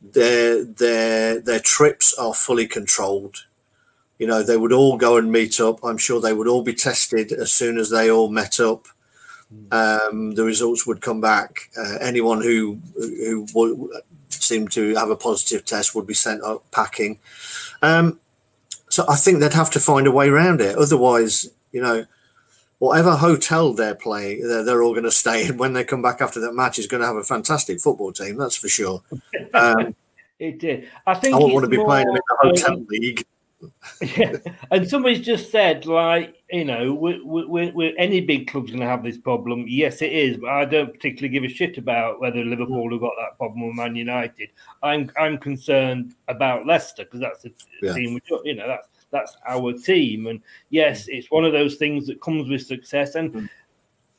[0.00, 3.44] Their their their trips are fully controlled
[4.18, 5.80] you know, they would all go and meet up.
[5.84, 8.86] I'm sure they would all be tested as soon as they all met up.
[9.70, 11.70] Um, the results would come back.
[11.78, 13.92] Uh, anyone who who w-
[14.30, 17.18] seemed to have a positive test would be sent up packing.
[17.82, 18.18] Um,
[18.88, 20.76] so I think they'd have to find a way around it.
[20.76, 22.06] Otherwise, you know,
[22.78, 26.20] whatever hotel they're playing, they're, they're all going to stay in when they come back
[26.20, 28.36] after that match is going to have a fantastic football team.
[28.36, 29.02] That's for sure.
[29.54, 29.94] Um,
[30.38, 30.88] it did.
[31.06, 33.24] I think I won't want to be more, playing in the hotel um, league
[34.00, 34.36] yeah,
[34.70, 38.86] and somebody's just said, like, you know, we, we, we, any big club's going to
[38.86, 39.64] have this problem.
[39.66, 43.12] Yes, it is, but I don't particularly give a shit about whether Liverpool have got
[43.18, 44.50] that problem or Man United.
[44.82, 47.50] I'm I'm concerned about Leicester because that's a
[47.82, 47.94] yeah.
[47.94, 48.14] team.
[48.14, 48.88] Which, you know, that's
[49.18, 50.40] that's our team, and
[50.70, 51.14] yes, mm.
[51.14, 53.14] it's one of those things that comes with success.
[53.14, 53.48] And mm.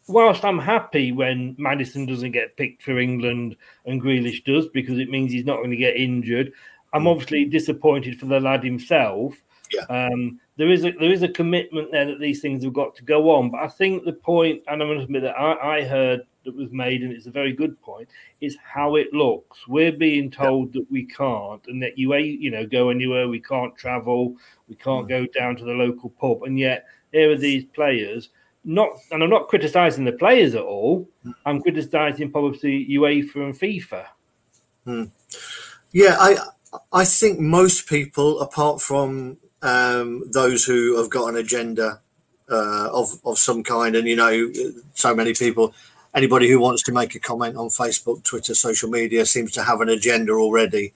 [0.08, 5.10] whilst I'm happy when Maddison doesn't get picked for England and Grealish does because it
[5.10, 6.52] means he's not going to get injured,
[6.94, 7.12] I'm Mm.
[7.12, 9.36] obviously disappointed for the lad himself.
[9.74, 9.84] Yeah.
[9.90, 13.04] Um, there is a there is a commitment there that these things have got to
[13.04, 13.52] go on.
[13.52, 16.56] But I think the point, and I'm going to admit that I, I heard that
[16.56, 18.08] was made, and it's a very good point,
[18.42, 19.68] is how it looks.
[19.68, 23.78] We're being told that we can't, and that you you know go anywhere, we can't
[23.78, 24.36] travel,
[24.70, 25.10] we can't Mm.
[25.10, 28.30] go down to the local pub, and yet here are these players.
[28.66, 31.08] Not, and I'm not criticizing the players at all.
[31.46, 34.06] I'm criticizing probably UEFA and FIFA.
[34.84, 35.04] Hmm.
[35.94, 36.38] Yeah, I
[36.92, 42.02] I think most people, apart from um, those who have got an agenda
[42.52, 44.52] uh, of of some kind, and you know,
[44.94, 45.74] so many people,
[46.14, 49.80] anybody who wants to make a comment on Facebook, Twitter, social media seems to have
[49.80, 50.94] an agenda already,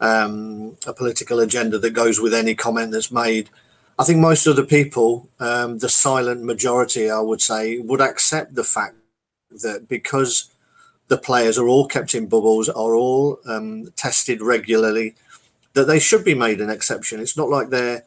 [0.00, 3.50] um, a political agenda that goes with any comment that's made.
[3.98, 8.54] I think most of the people, um, the silent majority, I would say, would accept
[8.54, 8.96] the fact
[9.62, 10.50] that because
[11.08, 15.14] the players are all kept in bubbles, are all um, tested regularly,
[15.74, 17.20] that they should be made an exception.
[17.20, 18.04] It's not like they're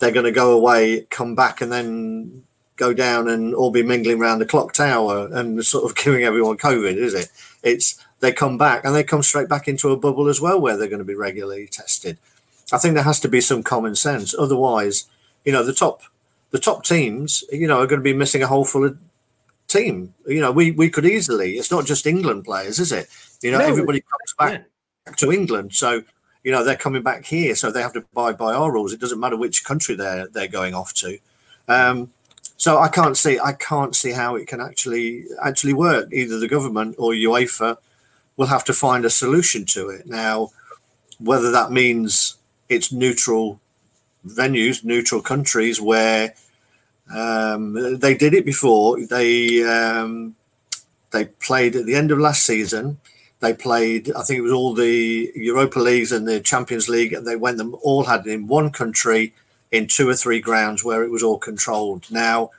[0.00, 2.42] they're going to go away, come back, and then
[2.76, 6.56] go down and all be mingling around the clock tower and sort of giving everyone
[6.56, 7.28] COVID, is it?
[7.64, 10.76] It's they come back and they come straight back into a bubble as well, where
[10.76, 12.18] they're going to be regularly tested.
[12.72, 14.34] I think there has to be some common sense.
[14.38, 15.06] Otherwise,
[15.44, 16.02] you know, the top
[16.50, 18.98] the top teams, you know, are going to be missing a whole full of
[19.66, 20.14] team.
[20.26, 21.54] You know, we we could easily.
[21.54, 23.08] It's not just England players, is it?
[23.42, 26.02] You know, No, everybody comes back to England, so
[26.44, 28.92] you know they're coming back here, so they have to abide by our rules.
[28.92, 31.18] It doesn't matter which country they're they're going off to.
[31.68, 32.12] Um,
[32.56, 36.08] so I can't see I can't see how it can actually actually work.
[36.12, 37.76] Either the government or UEFA
[38.36, 40.06] will have to find a solution to it.
[40.06, 40.50] Now,
[41.18, 42.36] whether that means
[42.68, 43.60] it's neutral
[44.26, 46.34] venues, neutral countries where
[47.14, 49.04] um, they did it before.
[49.06, 50.34] They um,
[51.10, 52.98] they played at the end of last season.
[53.40, 57.26] They played, I think it was all the Europa Leagues and the Champions League, and
[57.26, 59.34] they went them all had it in one country
[59.74, 62.06] in two or three grounds where it was all controlled.
[62.08, 62.50] Now,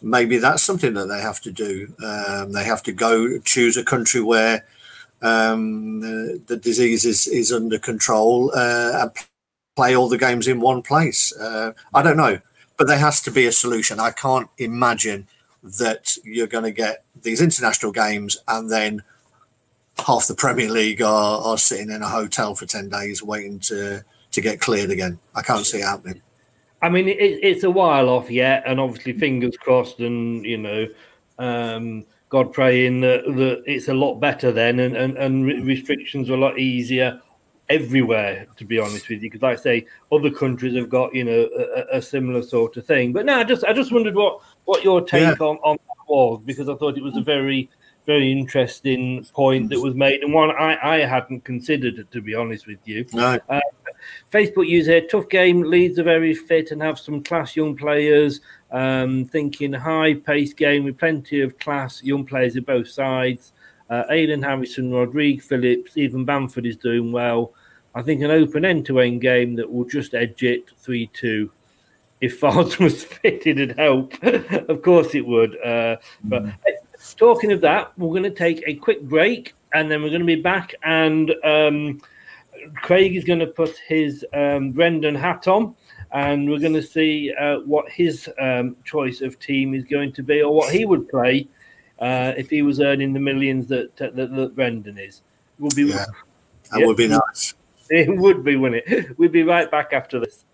[0.00, 1.92] maybe that's something that they have to do.
[2.02, 4.64] Um, they have to go choose a country where
[5.20, 9.10] um, the, the disease is, is under control uh, and
[9.76, 11.36] play all the games in one place.
[11.36, 12.40] Uh, I don't know,
[12.78, 14.00] but there has to be a solution.
[14.00, 15.28] I can't imagine
[15.62, 19.02] that you're going to get these international games and then
[20.06, 24.02] half the Premier League are, are sitting in a hotel for 10 days waiting to,
[24.34, 25.18] to get cleared again.
[25.34, 26.20] I can't see it happening.
[26.82, 30.86] I mean, it, it's a while off yet, and obviously, fingers crossed, and you know,
[31.38, 36.28] um, God praying that, that it's a lot better then, and, and, and re- restrictions
[36.28, 37.20] are a lot easier
[37.70, 38.46] everywhere.
[38.56, 41.48] To be honest with you, because like I say, other countries have got you know
[41.56, 43.12] a, a similar sort of thing.
[43.12, 46.42] But no, I just I just wondered what what your take on on that was
[46.44, 47.70] because I thought it was a very
[48.06, 52.66] very interesting point that was made and one I, I hadn't considered to be honest
[52.66, 53.06] with you.
[53.14, 53.38] No.
[53.48, 53.60] Uh,
[54.32, 58.40] Facebook user tough game Leeds are very fit and have some class young players.
[58.70, 63.52] Um, thinking high paced game with plenty of class young players at both sides.
[63.88, 67.52] Uh, Aidan Harrison, Rodrigue Phillips, even Bamford is doing well.
[67.94, 71.50] I think an open end to end game that will just edge it 3 2.
[72.20, 74.14] If Fards was fit, it'd help.
[74.22, 75.56] of course it would.
[75.62, 76.46] Uh, but
[77.16, 80.26] talking of that, we're going to take a quick break and then we're going to
[80.26, 81.32] be back and.
[81.44, 82.00] Um,
[82.76, 85.74] Craig is going to put his um, Brendan hat on,
[86.12, 90.22] and we're going to see uh, what his um, choice of team is going to
[90.22, 91.48] be, or what he would play
[91.98, 95.22] uh, if he was earning the millions that that, that Brendan is.
[95.58, 96.04] Will be Yeah,
[96.72, 97.54] that would be nice.
[97.90, 99.14] It would be, wouldn't it?
[99.18, 100.46] We'll be right back after this.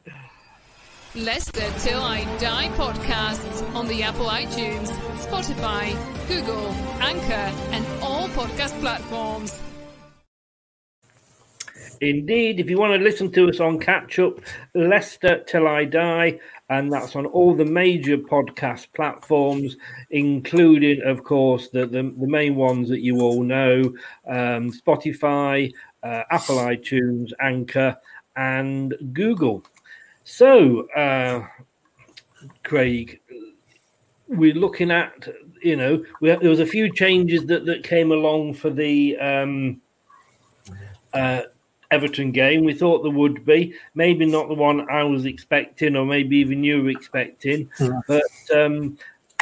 [1.14, 4.88] Leicester Till I Die podcasts on the Apple iTunes,
[5.18, 5.96] Spotify,
[6.26, 6.66] Google,
[7.00, 9.60] Anchor, and all podcast platforms.
[12.00, 14.40] Indeed, if you want to listen to us on catch up,
[14.74, 16.40] Leicester Till I Die,
[16.70, 19.76] and that's on all the major podcast platforms,
[20.10, 23.82] including, of course, the, the, the main ones that you all know
[24.26, 25.70] um, Spotify,
[26.02, 27.94] uh, Apple iTunes, Anchor,
[28.34, 29.62] and Google.
[30.24, 31.46] So, uh,
[32.62, 33.20] Craig,
[34.26, 35.28] we're looking at,
[35.62, 39.18] you know, there was a few changes that, that came along for the.
[39.18, 39.82] Um,
[41.12, 41.42] uh,
[41.90, 42.64] Everton game.
[42.64, 43.74] We thought there would be.
[43.94, 47.70] Maybe not the one I was expecting, or maybe even you were expecting.
[48.06, 48.22] But
[48.54, 48.98] um,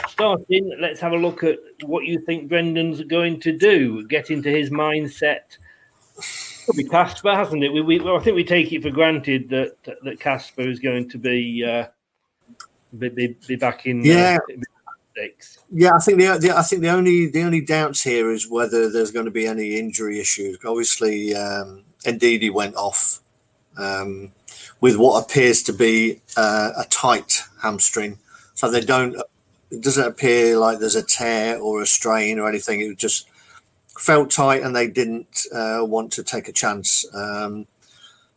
[0.08, 4.06] starting, let's have a look at what you think Brendan's going to do.
[4.06, 5.58] Get into his mindset.
[6.66, 7.72] Could be Casper, hasn't it?
[7.72, 11.08] We, we, well, I think we take it for granted that that Casper is going
[11.10, 11.86] to be uh,
[12.98, 14.02] be, be, be back in.
[14.04, 14.38] Yeah.
[14.50, 14.54] Uh,
[15.72, 18.88] Yeah, I think the, the I think the only the only doubts here is whether
[18.88, 20.58] there's going to be any injury issues.
[20.64, 23.20] Obviously, um, Ndidi went off
[23.76, 24.32] um,
[24.80, 28.18] with what appears to be uh, a tight hamstring,
[28.54, 29.16] so they don't.
[29.70, 32.80] It doesn't appear like there's a tear or a strain or anything.
[32.80, 33.28] It just
[33.98, 37.04] felt tight, and they didn't uh, want to take a chance.
[37.14, 37.66] Um,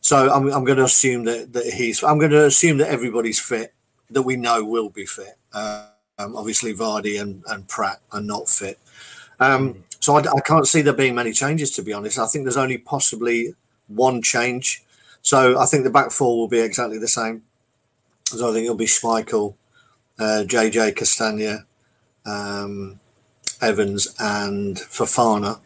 [0.00, 2.02] so I'm, I'm going to assume that, that he's.
[2.02, 3.72] I'm going to assume that everybody's fit
[4.10, 5.38] that we know will be fit.
[5.54, 8.78] Um, obviously, Vardy and, and Praet are not fit.
[9.40, 12.18] Um, so I, I, can't see there being many changes, to be honest.
[12.18, 13.54] I think there's only possibly
[13.86, 14.82] one change.
[15.22, 17.44] So I think the back four will be exactly the same.
[18.24, 19.54] So I think it'll be Schmeichel,
[20.18, 21.64] uh, JJ Castagne,
[22.26, 22.98] um,
[23.60, 25.60] Evans, and Fofana.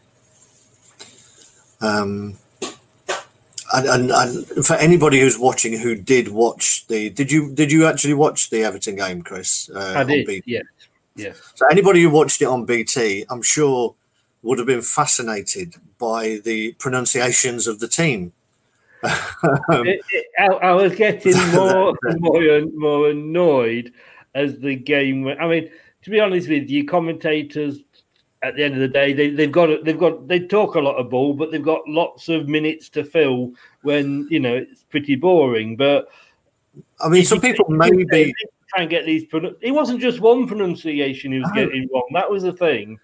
[1.81, 2.37] Um,
[3.73, 7.87] and, and, and, for anybody who's watching who did watch the did you did you
[7.87, 9.71] actually watch the Everton game, Chris?
[9.75, 10.43] Uh, I did.
[10.45, 10.61] Yeah,
[11.15, 11.33] yeah.
[11.55, 13.95] So anybody who watched it on BT, I'm sure
[14.47, 18.33] would have been fascinated by the pronunciations of the team.
[19.03, 19.13] um,
[19.87, 23.93] it, it, I, I, was getting more more more annoyed
[24.35, 25.41] as the game went.
[25.41, 25.71] I mean,
[26.03, 27.81] to be honest with you, commentators
[28.43, 30.97] at the end of the day, they, they've got they've got they talk a lot
[30.97, 35.17] of ball, but they've got lots of minutes to fill when you know it's pretty
[35.17, 35.77] boring.
[35.77, 36.09] But
[37.01, 39.25] I mean, some people maybe try and get these.
[39.61, 42.09] It wasn't just one pronunciation he was getting wrong.
[42.13, 42.99] That was the thing.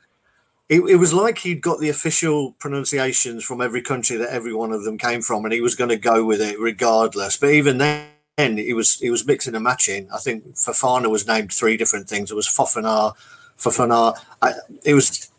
[0.72, 4.72] It, it, was like he'd got the official pronunciations from every country that every one
[4.72, 7.36] of them came from, and he was going to go with it regardless.
[7.36, 8.08] But even then,
[8.38, 10.08] he was he was mixing and matching.
[10.14, 12.30] I think Fofana was named three different things.
[12.30, 13.12] It was Fofana,
[13.58, 14.16] Fofana.
[14.40, 15.30] I, it was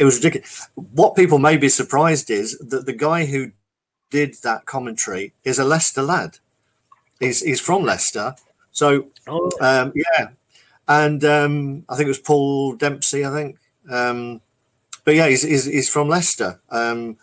[0.00, 0.68] it was ridiculous.
[0.74, 3.52] What people may be surprised is that the guy who
[4.10, 6.38] did that commentary is a Leicester lad.
[7.20, 8.34] He's he's from Leicester,
[8.72, 9.52] so oh.
[9.60, 10.30] um, yeah,
[10.88, 13.24] and um, I think it was Paul Dempsey.
[13.24, 13.56] I think,
[13.88, 14.40] um,
[15.04, 17.16] but yeah, he's, he's, he's from Leicester, um,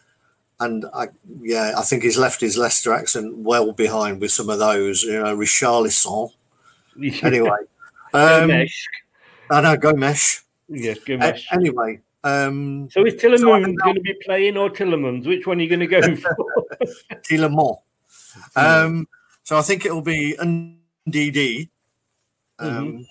[0.59, 1.07] and I
[1.41, 5.03] yeah, I think he's left his Leicester accent well behind with some of those.
[5.03, 6.31] You know, Richarlison.
[7.23, 7.59] anyway,
[8.13, 8.51] um,
[9.51, 10.43] I know Gomes.
[10.67, 11.23] Yes, Gomes.
[11.23, 15.25] Uh, anyway, um, so is Tielemans so going to be playing or Tielemans?
[15.25, 16.35] Which one are you going to go for?
[17.29, 17.77] Tielemans.
[18.55, 19.07] Um,
[19.43, 21.69] so I think it will be Ndidi.
[22.59, 23.01] Um, mm-hmm.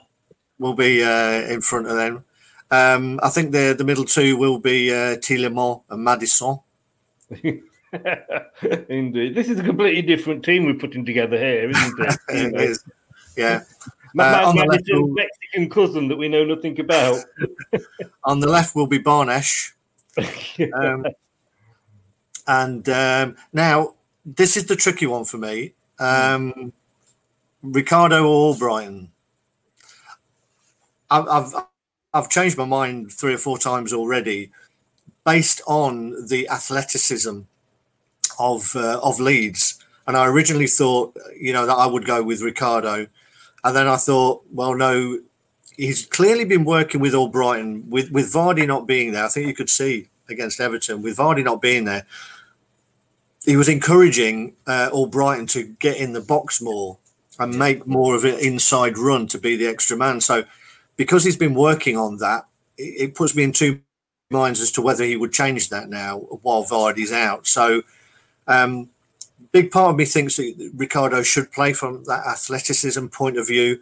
[0.58, 2.24] Will be uh, in front of them.
[2.70, 6.58] Um, I think the the middle two will be uh, Tielemans and Maddison.
[8.88, 12.16] Indeed, this is a completely different team we're putting together here, isn't it?
[12.28, 12.84] it is.
[13.36, 13.62] Yeah.
[14.18, 17.18] Uh, my, will, Mexican cousin that we know nothing about.
[18.24, 19.74] on the left will be Barnes.
[20.72, 21.04] Um,
[22.46, 23.94] and um, now
[24.24, 25.74] this is the tricky one for me.
[25.98, 26.72] Um,
[27.62, 29.10] Ricardo or Brighton.
[31.10, 31.54] I've, I've
[32.16, 34.50] I've changed my mind three or four times already,
[35.24, 37.40] based on the athleticism
[38.38, 39.82] of uh, of Leeds.
[40.06, 43.08] And I originally thought, you know, that I would go with Ricardo
[43.66, 45.18] and then I thought, well, no,
[45.76, 49.24] he's clearly been working with Albrighton, with, with Vardy not being there.
[49.24, 52.06] I think you could see against Everton, with Vardy not being there,
[53.44, 56.98] he was encouraging uh, Albrighton to get in the box more
[57.40, 60.20] and make more of an inside run to be the extra man.
[60.20, 60.44] So,
[60.96, 63.80] because he's been working on that, it, it puts me in two
[64.30, 67.46] minds as to whether he would change that now while Vardy's out.
[67.46, 67.82] So,
[68.48, 68.88] um,
[69.52, 73.80] big part of me thinks that Ricardo should play from that athleticism point of view.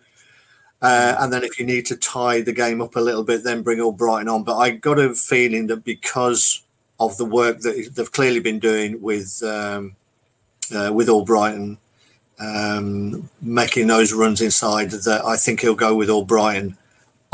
[0.82, 3.62] Uh, and then if you need to tie the game up a little bit, then
[3.62, 4.44] bring Albrighton on.
[4.44, 6.62] But I got a feeling that because
[7.00, 9.96] of the work that they've clearly been doing with um,
[10.74, 11.78] uh, with Albrighton,
[12.38, 16.76] um, making those runs inside, that I think he'll go with all Albrighton.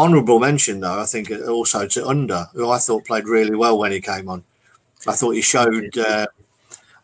[0.00, 3.92] Honourable mention, though, I think also to Under, who I thought played really well when
[3.92, 4.42] he came on.
[5.06, 6.26] I thought he showed uh,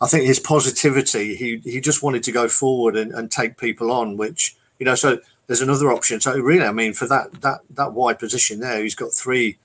[0.00, 3.90] I think his positivity, he he just wanted to go forward and, and take people
[3.90, 4.94] on, which you know.
[4.94, 6.20] So there's another option.
[6.20, 9.58] So really, I mean, for that that that wide position there, he's got three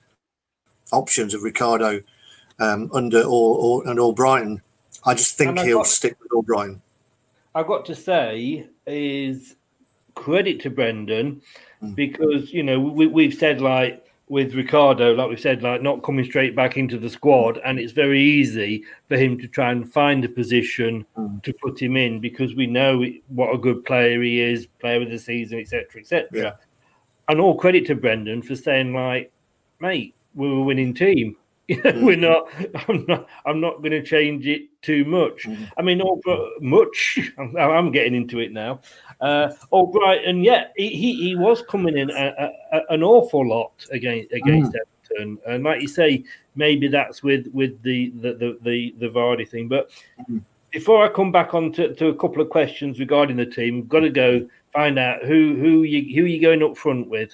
[0.90, 2.02] options of Ricardo
[2.58, 4.60] um, Under or, or and Albrighton.
[5.04, 6.80] I just think he'll got, stick with Albrighton.
[7.54, 9.56] I've got to say is
[10.14, 11.42] credit to Brendan.
[11.94, 16.24] Because you know we, we've said like with Ricardo, like we said, like not coming
[16.24, 20.24] straight back into the squad, and it's very easy for him to try and find
[20.24, 21.42] a position mm.
[21.42, 25.10] to put him in because we know what a good player he is, player of
[25.10, 26.28] the season, etc., etc.
[26.32, 26.52] Yeah.
[27.28, 29.30] And all credit to Brendan for saying, like,
[29.80, 31.36] mate, we're a winning team.
[31.84, 32.48] We're not.
[32.88, 33.28] I'm not.
[33.46, 35.44] I'm not going to change it too much.
[35.44, 35.70] Mm.
[35.78, 36.20] I mean, all
[36.60, 37.18] much.
[37.38, 38.80] I'm, I'm, getting into it now.
[39.22, 44.32] Uh, and yeah, he, he, he was coming in a, a, an awful lot against
[44.32, 44.78] against mm.
[44.80, 46.24] Everton, and like you say,
[46.56, 49.68] maybe that's with with the the the the, the Vardy thing.
[49.68, 49.90] But
[50.28, 50.42] mm.
[50.72, 54.00] before I come back on to, to a couple of questions regarding the team, got
[54.00, 57.32] to go find out who who you who you going up front with.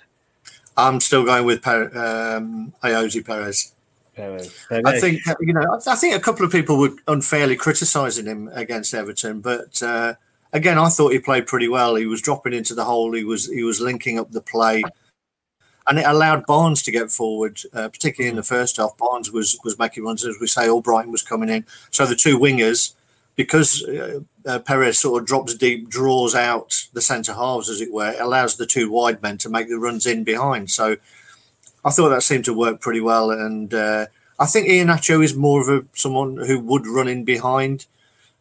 [0.77, 3.73] I'm still going with per, um, Ayoze Perez.
[4.15, 4.67] Perez.
[4.71, 5.81] I think you know.
[5.87, 10.15] I think a couple of people were unfairly criticising him against Everton, but uh,
[10.53, 11.95] again, I thought he played pretty well.
[11.95, 13.13] He was dropping into the hole.
[13.13, 14.83] He was he was linking up the play,
[15.87, 18.97] and it allowed Barnes to get forward, uh, particularly in the first half.
[18.97, 20.67] Barnes was was making runs as we say.
[20.67, 22.95] Albrighton was coming in, so the two wingers,
[23.37, 27.93] because uh, uh, Perez sort of drops deep, draws out the centre halves, as it
[27.93, 30.71] were, allows the two wide men to make the runs in behind.
[30.71, 30.97] So
[31.85, 34.07] I thought that seemed to work pretty well, and uh,
[34.39, 37.87] I think Iheanacho is more of a someone who would run in behind.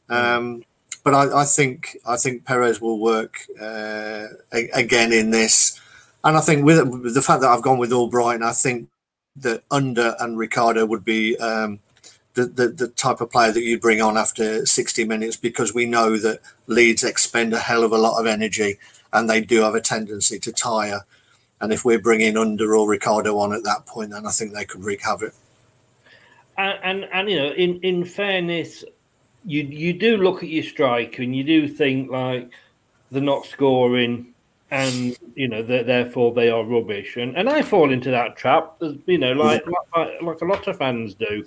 [0.09, 0.63] Um,
[1.07, 5.79] but I, I, think I think Perez will work uh, again in this,
[6.25, 8.89] and I think with, the fact that I've gone with Albrighton, I think
[9.37, 11.79] that Under and Ricardo would be um,
[12.33, 15.85] the, the, the type of player that you bring on after 60 minutes because we
[15.85, 18.77] know that Leeds expend a hell of a lot of energy
[19.13, 21.05] and they do have a tendency to tire.
[21.61, 24.65] And if we're bringing Under or Ricardo on at that point, then I think they
[24.65, 25.33] could wreak havoc.
[26.57, 28.83] And, and, and you know, in, in fairness,
[29.47, 32.51] you you do look at your striker and you do think like
[33.09, 34.33] they're not scoring
[34.71, 37.15] and you know that therefore they are rubbish.
[37.15, 38.75] And and I fall into that trap
[39.05, 41.45] you know like, like like a lot of fans do.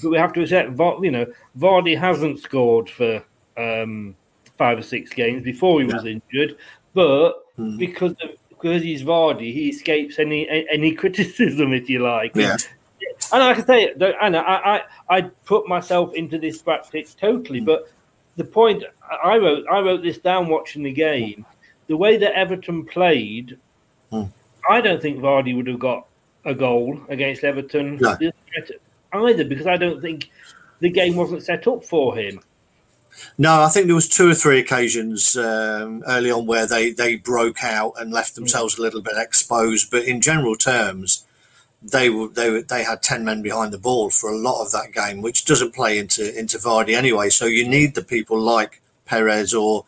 [0.00, 1.26] But we have to accept you know
[1.58, 3.22] Vardy hasn't scored for
[3.56, 4.14] um,
[4.56, 6.12] five or six games before he was yeah.
[6.12, 6.56] injured
[6.94, 7.76] but mm.
[7.78, 12.36] because of because he's Vardy he escapes any any criticism if you like.
[12.36, 12.56] Yeah
[13.32, 17.60] and I can say, Anna, I, I, I put myself into this bracket totally.
[17.60, 17.90] But
[18.36, 18.84] the point
[19.22, 21.44] I wrote, I wrote this down watching the game.
[21.86, 23.58] The way that Everton played,
[24.10, 24.24] hmm.
[24.68, 26.06] I don't think Vardy would have got
[26.44, 28.16] a goal against Everton no.
[29.12, 30.30] either, because I don't think
[30.80, 32.40] the game wasn't set up for him.
[33.36, 37.16] No, I think there was two or three occasions um, early on where they, they
[37.16, 39.90] broke out and left themselves a little bit exposed.
[39.90, 41.26] But in general terms,
[41.82, 44.72] they were they were, they had ten men behind the ball for a lot of
[44.72, 47.30] that game, which doesn't play into into Vardy anyway.
[47.30, 49.84] So you need the people like Perez or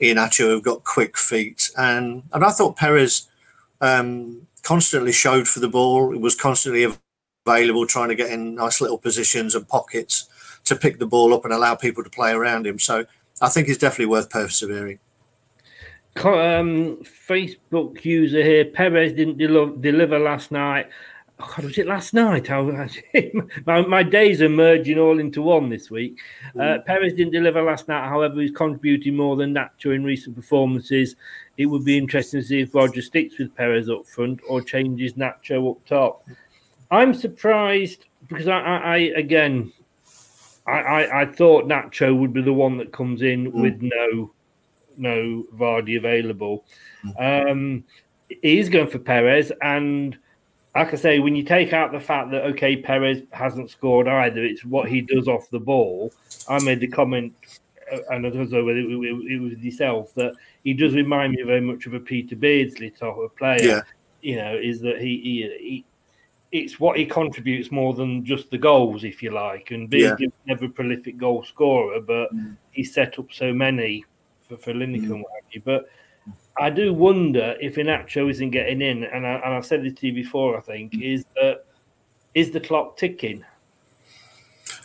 [0.00, 3.28] Iheanacho who've got quick feet, and and I thought Perez
[3.80, 6.12] um, constantly showed for the ball.
[6.12, 6.86] It was constantly
[7.46, 10.28] available, trying to get in nice little positions and pockets
[10.64, 12.78] to pick the ball up and allow people to play around him.
[12.78, 13.06] So
[13.40, 14.98] I think he's definitely worth persevering.
[16.16, 16.96] Um,
[17.28, 20.88] Facebook user here, Perez didn't del- deliver last night.
[21.38, 22.50] Oh God, was it last night?
[22.50, 22.60] I,
[23.66, 26.18] my, my, days are merging all into one this week.
[26.54, 26.84] Uh, mm.
[26.84, 31.16] Perez didn't deliver last night, however, he's contributing more than Nacho in recent performances.
[31.56, 35.14] It would be interesting to see if Roger sticks with Perez up front or changes
[35.14, 36.26] Nacho up top.
[36.90, 39.72] I'm surprised because I, I, I again,
[40.66, 43.62] I, I, I, thought Nacho would be the one that comes in mm.
[43.62, 44.32] with no
[44.96, 46.64] no Vardy available.
[47.04, 47.50] Mm.
[47.50, 47.84] Um,
[48.42, 50.16] he's going for Perez and
[50.76, 54.44] like I say, when you take out the fact that okay, Perez hasn't scored either,
[54.44, 56.12] it's what he does off the ball.
[56.48, 57.32] I made the comment,
[57.90, 61.62] uh, and I don't know whether it, was yourself that he does remind me very
[61.62, 63.62] much of a Peter Beardsley type of player.
[63.62, 63.80] Yeah.
[64.20, 65.84] You know, is that he, he, he
[66.52, 69.70] it's what he contributes more than just the goals, if you like.
[69.70, 70.54] And Beardsley yeah.
[70.54, 72.54] never a prolific goal scorer, but mm.
[72.70, 74.04] he set up so many
[74.46, 75.12] for, for Lineker mm.
[75.12, 75.62] and what have you.
[75.64, 75.88] But
[76.58, 80.06] I do wonder if Iheanacho isn't getting in, and, I, and I've said this to
[80.06, 80.56] you before.
[80.56, 81.66] I think is that
[82.34, 83.44] is the clock ticking?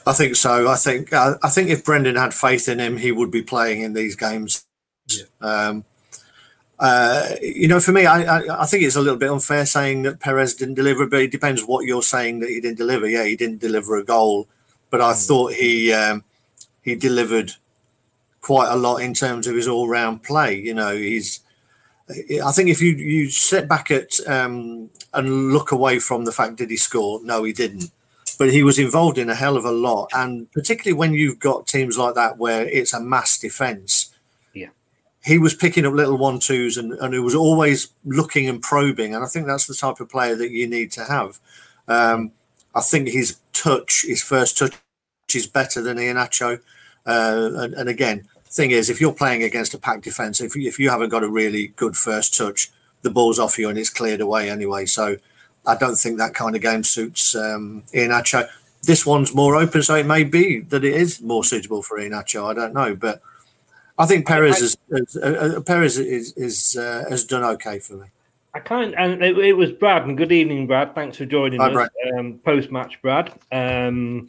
[0.05, 0.67] I think so.
[0.67, 3.81] I think uh, I think if Brendan had faith in him, he would be playing
[3.81, 4.65] in these games.
[5.07, 5.23] Yeah.
[5.41, 5.85] Um,
[6.79, 10.01] uh, you know, for me, I, I, I think it's a little bit unfair saying
[10.01, 13.07] that Perez didn't deliver, but it depends what you're saying that he didn't deliver.
[13.07, 14.47] Yeah, he didn't deliver a goal,
[14.89, 15.27] but I mm.
[15.27, 16.23] thought he um,
[16.81, 17.51] he delivered
[18.41, 20.55] quite a lot in terms of his all round play.
[20.55, 21.41] You know, he's
[22.09, 26.57] I think if you you sit back at um, and look away from the fact
[26.57, 27.19] did he score?
[27.23, 27.91] No, he didn't.
[28.37, 31.67] But he was involved in a hell of a lot, and particularly when you've got
[31.67, 34.13] teams like that where it's a mass defence.
[34.53, 34.69] Yeah,
[35.23, 39.13] he was picking up little one twos, and and he was always looking and probing,
[39.13, 41.39] and I think that's the type of player that you need to have.
[41.87, 42.31] Um,
[42.73, 44.73] I think his touch, his first touch,
[45.35, 46.61] is better than Iheanacho,
[47.05, 50.77] uh, and, and again thing is, if you're playing against a packed defence, if, if
[50.77, 52.69] you haven't got a really good first touch,
[53.01, 54.85] the ball's off you and it's cleared away anyway.
[54.85, 55.17] So
[55.65, 58.47] I don't think that kind of game suits um, Iheanacho.
[58.83, 62.49] this one's more open, so it may be that it is more suitable for Iheanacho.
[62.49, 63.21] I don't know, but
[63.97, 67.93] I think Perez is, is uh, uh, Perez is, is uh, has done okay for
[67.93, 68.07] me.
[68.53, 70.05] I kind and it, it, was Brad.
[70.05, 70.93] And good evening, Brad.
[70.93, 71.89] Thanks for joining Hi, us.
[72.17, 73.31] Um, Post match, Brad.
[73.51, 74.27] Um,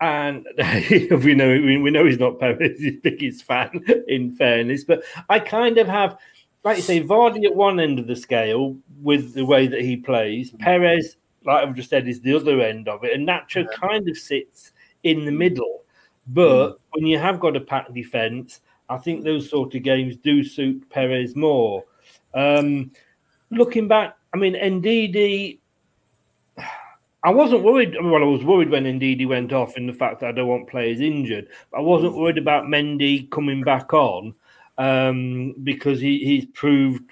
[0.00, 0.46] and
[1.24, 3.84] we know we, know he's not Perez's biggest fan.
[4.08, 6.18] In fairness, but I kind of have,
[6.64, 9.96] like you say, Vardy at one end of the scale with the way that he
[9.96, 10.50] plays.
[10.58, 13.76] Perez, like I've just said, is the other end of it, and Nacho yeah.
[13.76, 14.72] kind of sits
[15.02, 15.84] in the middle.
[16.26, 16.78] But mm.
[16.90, 20.88] when you have got a packed defence, I think those sort of games do suit
[20.90, 21.84] Perez more.
[22.34, 22.92] Um,
[23.50, 25.59] looking back, I mean, Ndidi,
[27.22, 27.96] I wasn't worried.
[28.00, 30.70] Well, I was worried when Ndidi went off in the fact that I don't want
[30.70, 31.48] players injured.
[31.74, 34.34] I wasn't worried about Mendy coming back on
[34.78, 37.10] um, because he, he's proved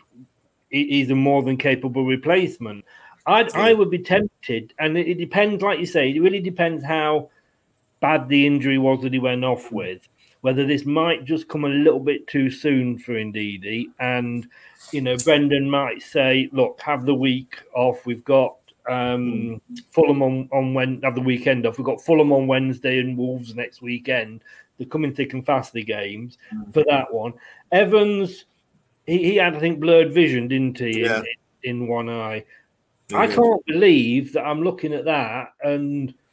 [0.70, 2.84] he's a more than capable replacement.
[3.26, 6.82] I'd, I would be tempted, and it, it depends, like you say, it really depends
[6.82, 7.30] how
[8.00, 10.08] bad the injury was that he went off with
[10.40, 13.86] whether this might just come a little bit too soon for Ndidi.
[13.98, 14.46] And,
[14.92, 18.06] you know, Brendan might say, look, have the week off.
[18.06, 18.56] We've got
[18.88, 19.60] um,
[19.90, 21.78] Fulham on, on when have the weekend off.
[21.78, 24.42] We've got Fulham on Wednesday and Wolves next weekend.
[24.76, 26.38] They're coming thick and fast, the games
[26.72, 27.32] for that one.
[27.72, 28.44] Evans,
[29.06, 31.22] he, he had, I think, blurred vision, didn't he, yeah.
[31.64, 32.44] in, in, one eye?
[33.10, 33.18] Yeah.
[33.18, 36.14] I can't believe that I'm looking at that and–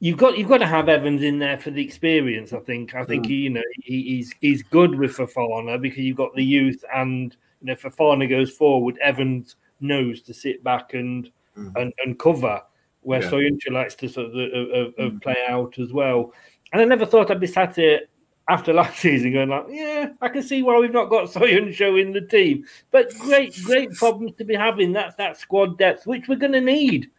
[0.00, 2.52] you've got you've got to have Evans in there for the experience.
[2.52, 2.94] I think.
[2.94, 3.28] I think mm.
[3.28, 7.36] he, you know he, he's he's good with Fofana because you've got the youth, and
[7.60, 8.98] you know Fofana goes forward.
[9.02, 11.72] Evans knows to sit back and mm.
[11.76, 12.62] and, and cover
[13.02, 13.30] where yeah.
[13.30, 15.22] Soyuncu likes to sort of, of, of mm.
[15.22, 16.32] play out as well.
[16.72, 18.00] And I never thought I'd be sat here
[18.48, 22.12] after last season going like, yeah, I can see why we've not got Soyuncu in
[22.12, 22.64] the team.
[22.90, 24.92] But great, great problems to be having.
[24.92, 27.10] That's that squad depth, which we're going to need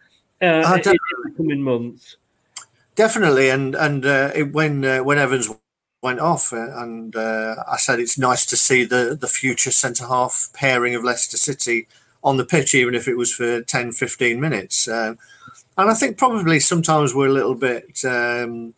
[0.42, 2.18] uh, in, in the coming months.
[2.96, 5.50] Definitely, and and uh, it, when uh, when Evans
[6.02, 10.06] went off, uh, and uh, I said it's nice to see the the future centre
[10.06, 11.88] half pairing of Leicester City
[12.24, 14.88] on the pitch, even if it was for 10, 15 minutes.
[14.88, 15.18] Um,
[15.78, 18.74] and I think probably sometimes we're a little bit um,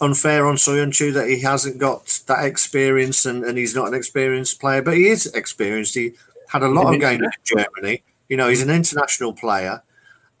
[0.00, 4.60] unfair on Soyuncu that he hasn't got that experience and, and he's not an experienced
[4.60, 5.94] player, but he is experienced.
[5.94, 6.12] He
[6.48, 8.02] had a lot of games in Germany.
[8.28, 9.82] You know, he's an international player.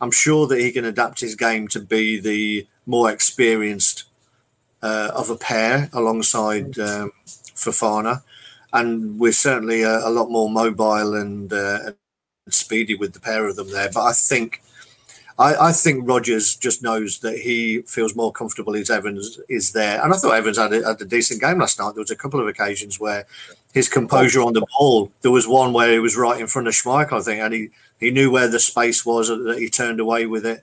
[0.00, 4.04] I'm sure that he can adapt his game to be the more experienced
[4.82, 8.22] uh, of a pair alongside um, Fofana,
[8.72, 11.96] and we're certainly a, a lot more mobile and, uh, and,
[12.48, 13.90] speedy with the pair of them there.
[13.92, 14.62] But I think.
[15.36, 20.00] I, I, think Rodgers just knows that he feels more comfortable as Evans is there.
[20.00, 21.94] And I thought Evans had a, had a decent game last night.
[21.94, 23.26] There was a couple of occasions where
[23.72, 25.10] his composure on the ball.
[25.22, 27.70] There was one where he was right in front of Schmeichel, I think, and he,
[27.98, 30.62] he knew where the space was that he turned away with it.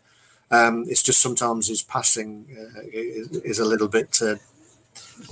[0.49, 4.35] Um, it's just sometimes his passing uh, is, is, a little bit uh,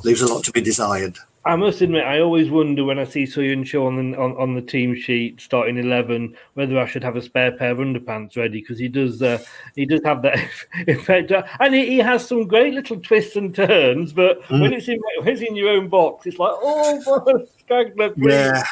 [0.04, 1.18] leaves a lot to be desired.
[1.46, 4.62] I must admit, I always wonder when I see Soyuncu on the on, on the
[4.62, 8.78] team sheet starting eleven whether I should have a spare pair of underpants ready because
[8.78, 9.42] he does uh,
[9.76, 10.38] he does have that
[10.88, 14.12] effect, and he, he, has some great little twists and turns.
[14.12, 14.62] But mm.
[14.62, 18.64] when it's in when it's in your own box, it's like oh, Skagler, yeah.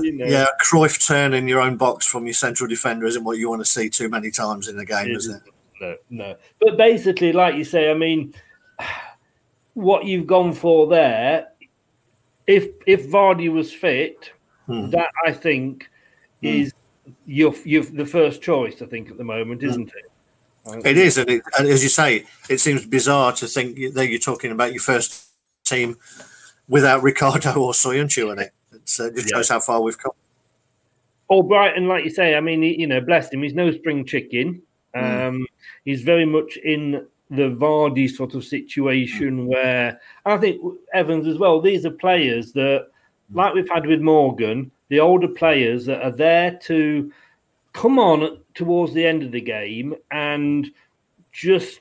[0.00, 0.24] You know.
[0.24, 3.60] Yeah, Cruyff turn in your own box from your central defender isn't what you want
[3.60, 5.42] to see too many times in a game, is it?
[5.82, 6.36] no, no.
[6.60, 8.32] But basically, like you say, I mean,
[9.74, 11.48] what you've gone for there,
[12.46, 14.32] if if Vardy was fit,
[14.66, 14.90] hmm.
[14.90, 15.88] that I think
[16.40, 16.46] hmm.
[16.48, 16.72] is
[17.26, 18.82] your your the first choice.
[18.82, 19.68] I think at the moment, hmm.
[19.68, 20.84] isn't it?
[20.84, 24.20] It is, and, it, and, as you say, it seems bizarre to think that you're
[24.20, 25.30] talking about your first
[25.64, 25.96] team
[26.68, 28.52] without Ricardo or Soyuncu in it.
[28.72, 29.36] uh, it just yeah.
[29.36, 30.12] shows how far we've come.
[31.30, 33.42] Albrighton, like you say, I mean, you know, bless him.
[33.42, 34.62] He's no spring chicken.
[34.94, 35.28] Mm.
[35.28, 35.46] Um,
[35.84, 37.06] he's very much in
[37.36, 39.46] the Vardy sort of situation mm.
[39.46, 40.60] where I think
[40.92, 41.60] Evans as well.
[41.60, 42.86] These are players that,
[43.32, 43.36] mm.
[43.36, 47.10] like we've had with Morgan, the older players that are there to
[47.72, 50.70] come on towards the end of the game and
[51.32, 51.80] just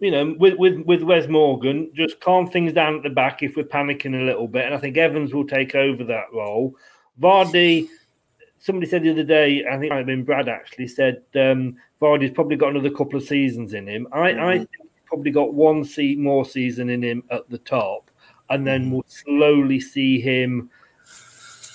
[0.00, 3.56] you know, with with with Wes Morgan, just calm things down at the back if
[3.56, 6.74] we're panicking a little bit, and I think Evans will take over that role.
[7.20, 7.88] Vardy,
[8.66, 11.76] somebody said the other day, I think it might have been Brad actually said um,
[12.02, 14.08] Vardy's probably got another couple of seasons in him.
[14.12, 14.40] I, mm-hmm.
[14.40, 15.88] I think he's probably got one
[16.18, 18.10] more season in him at the top,
[18.50, 18.94] and then mm-hmm.
[18.94, 20.68] we'll slowly see him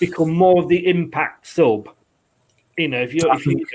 [0.02, 1.88] become more of the impact sub.
[2.78, 3.66] You know, if you if you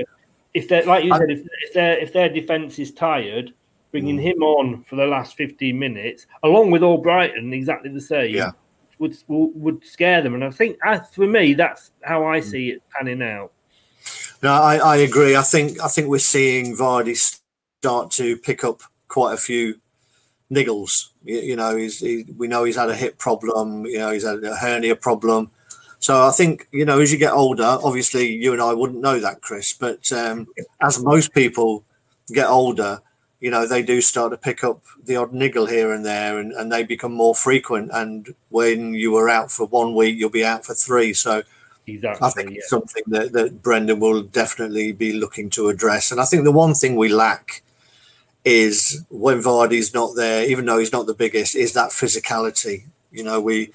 [0.53, 3.55] if they're like you said, if, if their if their defense is tired,
[3.93, 4.27] bringing mm-hmm.
[4.27, 8.35] him on for the last fifteen minutes, along with Albrighton, exactly the same.
[8.35, 8.51] Yeah.
[8.99, 10.78] Would, would scare them, and I think,
[11.12, 12.44] for me, that's how I mm.
[12.44, 13.53] see it panning out.
[14.42, 15.36] No, I, I agree.
[15.36, 19.80] I think I think we're seeing Vardy start to pick up quite a few
[20.53, 21.09] niggles.
[21.24, 23.86] You, you know, he's he, we know he's had a hip problem.
[23.86, 25.51] You know, he's had a hernia problem.
[25.99, 29.18] So I think you know, as you get older, obviously you and I wouldn't know
[29.20, 30.47] that, Chris, but um,
[30.80, 31.84] as most people
[32.28, 33.01] get older,
[33.47, 36.51] you know, they do start to pick up the odd niggle here and there, and,
[36.51, 37.92] and they become more frequent.
[37.94, 41.14] And when you were out for one week, you'll be out for three.
[41.14, 41.44] So
[41.86, 42.57] exactly, I think yeah.
[42.57, 46.11] it's something that, that Brendan will definitely be looking to address.
[46.11, 47.62] And I think the one thing we lack
[48.44, 52.86] is when Vardy's not there, even though he's not the biggest, is that physicality.
[53.12, 53.70] You know, we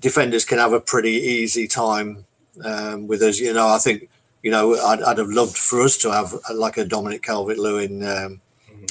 [0.00, 2.24] defenders can have a pretty easy time
[2.64, 3.38] um, with us.
[3.38, 4.08] You know, I think
[4.42, 8.40] you know I'd, I'd have loved for us to have like a Dominic Calvert-Lewin um,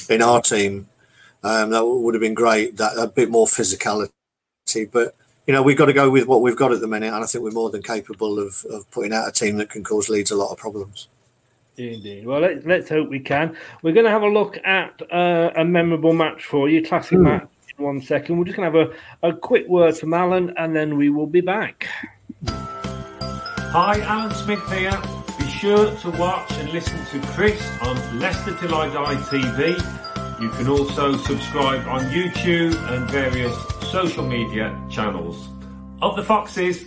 [0.08, 0.88] in our team.
[1.42, 2.76] Um, that would have been great.
[2.76, 4.10] That a bit more physicality,
[4.90, 5.14] but
[5.46, 7.26] you know we've got to go with what we've got at the minute, and I
[7.26, 10.30] think we're more than capable of, of putting out a team that can cause Leeds
[10.30, 11.08] a lot of problems.
[11.76, 12.26] Indeed.
[12.26, 13.56] Well, let's, let's hope we can.
[13.82, 17.24] We're going to have a look at uh, a memorable match for you, classic Hmm.
[17.24, 18.36] match in one second.
[18.36, 18.90] We're just going to have
[19.22, 21.88] a, a quick word from Alan and then we will be back.
[22.48, 25.00] Hi, Alan Smith here.
[25.58, 30.40] Be sure to watch and listen to Chris on Leicester Till I Die TV.
[30.40, 33.52] You can also subscribe on YouTube and various
[33.90, 35.48] social media channels.
[36.00, 36.84] Up the Foxes!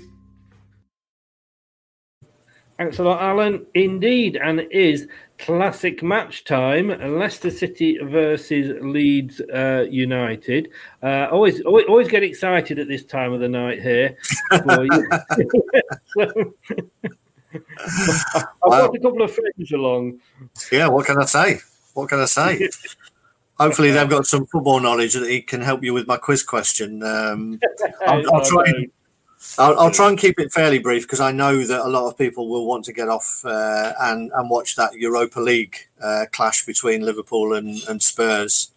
[2.78, 3.66] Thanks a lot, Alan.
[3.74, 6.98] Indeed, and it is classic match time.
[7.18, 10.70] Leicester City versus Leeds uh, United.
[11.04, 14.16] Uh, always, always, always get excited at this time of the night here.
[17.52, 20.20] So- I've got a couple of friends along.
[20.72, 21.60] Yeah, what can I say?
[21.93, 22.70] What can I say?
[23.60, 27.04] Hopefully, they've got some football knowledge that he can help you with my quiz question.
[27.04, 27.60] Um,
[28.08, 28.64] I'll, I'll try.
[28.66, 28.91] And,
[29.58, 32.18] I'll, I'll try and keep it fairly brief because I know that a lot of
[32.18, 36.66] people will want to get off uh, and and watch that Europa League uh, clash
[36.66, 38.72] between Liverpool and, and Spurs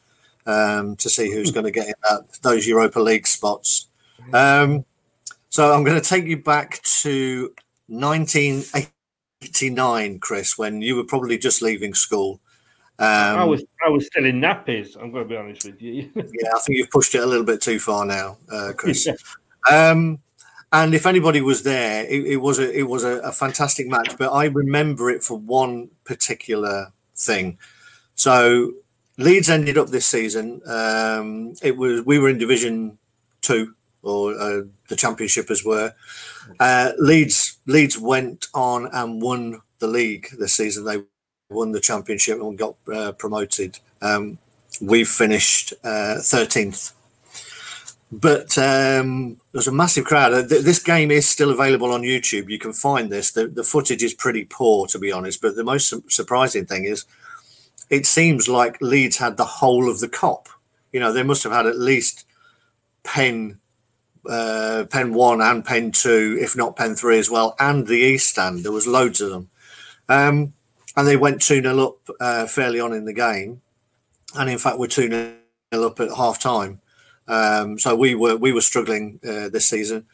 [0.47, 3.89] um, to see who's going to get in that those Europa League spots.
[4.33, 4.87] Um,
[5.51, 7.53] so I'm going to take you back to
[7.89, 12.41] 1989, Chris, when you were probably just leaving school.
[12.99, 14.97] Um, I was, I was still in nappies.
[14.97, 16.11] I'm going to be honest with you.
[16.15, 19.09] yeah, I think you've pushed it a little bit too far now, uh, Chris.
[19.71, 20.21] Um,
[20.75, 24.19] and if anybody was there, it, it was a it was a, a, fantastic match.
[24.19, 27.59] But I remember it for one particular thing.
[28.17, 28.73] So
[29.17, 30.61] Leeds ended up this season.
[30.67, 32.99] Um, it was we were in Division
[33.41, 33.75] Two,
[34.05, 35.93] or uh, the Championship as were.
[36.61, 40.85] Uh, Leeds Leeds went on and won the league this season.
[40.85, 41.03] They
[41.51, 43.79] won the championship and got uh, promoted.
[44.03, 44.39] Um,
[44.81, 46.93] we finished thirteenth.
[48.13, 50.49] But um, there's a massive crowd.
[50.49, 52.49] This game is still available on YouTube.
[52.49, 53.33] You can find this.
[53.33, 55.43] The, the footage is pretty poor, to be honest.
[55.43, 57.07] But the most su- surprising thing is,
[57.91, 60.47] it seems like Leeds had the whole of the Kop.
[60.93, 62.25] You know, they must have had at least
[63.03, 63.59] pen,
[64.29, 68.31] uh, pen one and pen two, if not pen three as well, and the East
[68.31, 68.65] Stand.
[68.65, 69.51] There was loads of them,
[70.09, 70.53] um,
[70.97, 73.61] and they went two 0 up uh, fairly on in the game,
[74.37, 76.81] and in fact, we're two 0 up at half time.
[77.27, 80.07] Um, so we were we were struggling uh, this season,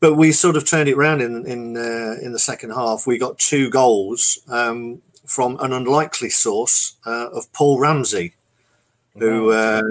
[0.00, 3.06] but we sort of turned it around in in uh, in the second half.
[3.06, 8.34] We got two goals um, from an unlikely source uh, of Paul Ramsey,
[9.16, 9.82] who uh,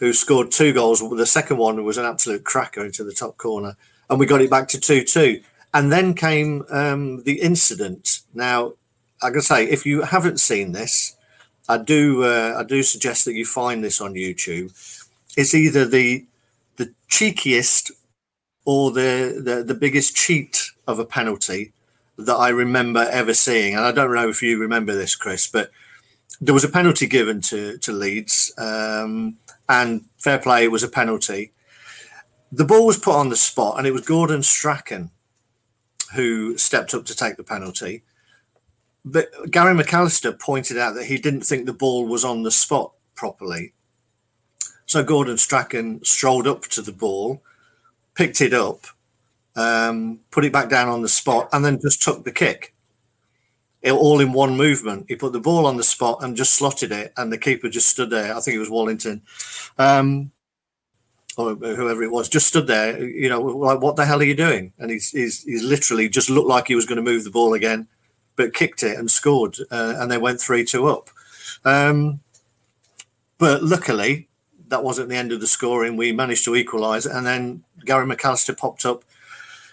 [0.00, 1.00] who scored two goals.
[1.00, 3.76] The second one was an absolute cracker into the top corner,
[4.08, 5.42] and we got it back to two two.
[5.72, 8.22] And then came um, the incident.
[8.34, 8.72] Now,
[9.22, 11.14] I can say if you haven't seen this,
[11.68, 14.72] I do uh, I do suggest that you find this on YouTube
[15.36, 16.26] it's either the
[16.76, 17.90] the cheekiest
[18.64, 21.72] or the, the the biggest cheat of a penalty
[22.18, 23.74] that I remember ever seeing.
[23.74, 25.70] And I don't know if you remember this, Chris, but
[26.40, 29.36] there was a penalty given to to Leeds, um,
[29.70, 31.52] and fair play, it was a penalty.
[32.52, 35.10] The ball was put on the spot, and it was Gordon Strachan
[36.14, 38.02] who stepped up to take the penalty.
[39.04, 42.92] But Gary McAllister pointed out that he didn't think the ball was on the spot
[43.14, 43.72] properly.
[44.86, 47.42] So Gordon Strachan strolled up to the ball,
[48.14, 48.86] picked it up,
[49.54, 52.69] um, put it back down on the spot, and then just took the kick.
[53.82, 55.06] All in one movement.
[55.08, 57.88] He put the ball on the spot and just slotted it, and the keeper just
[57.88, 58.36] stood there.
[58.36, 59.22] I think it was Wallington,
[59.78, 60.30] um,
[61.38, 63.02] or whoever it was, just stood there.
[63.02, 64.74] You know, like what the hell are you doing?
[64.78, 67.54] And he's he's, he's literally just looked like he was going to move the ball
[67.54, 67.88] again,
[68.36, 71.08] but kicked it and scored, uh, and they went three two up.
[71.64, 72.20] Um,
[73.38, 74.28] but luckily,
[74.68, 75.96] that wasn't the end of the scoring.
[75.96, 79.04] We managed to equalise, and then Gary McAllister popped up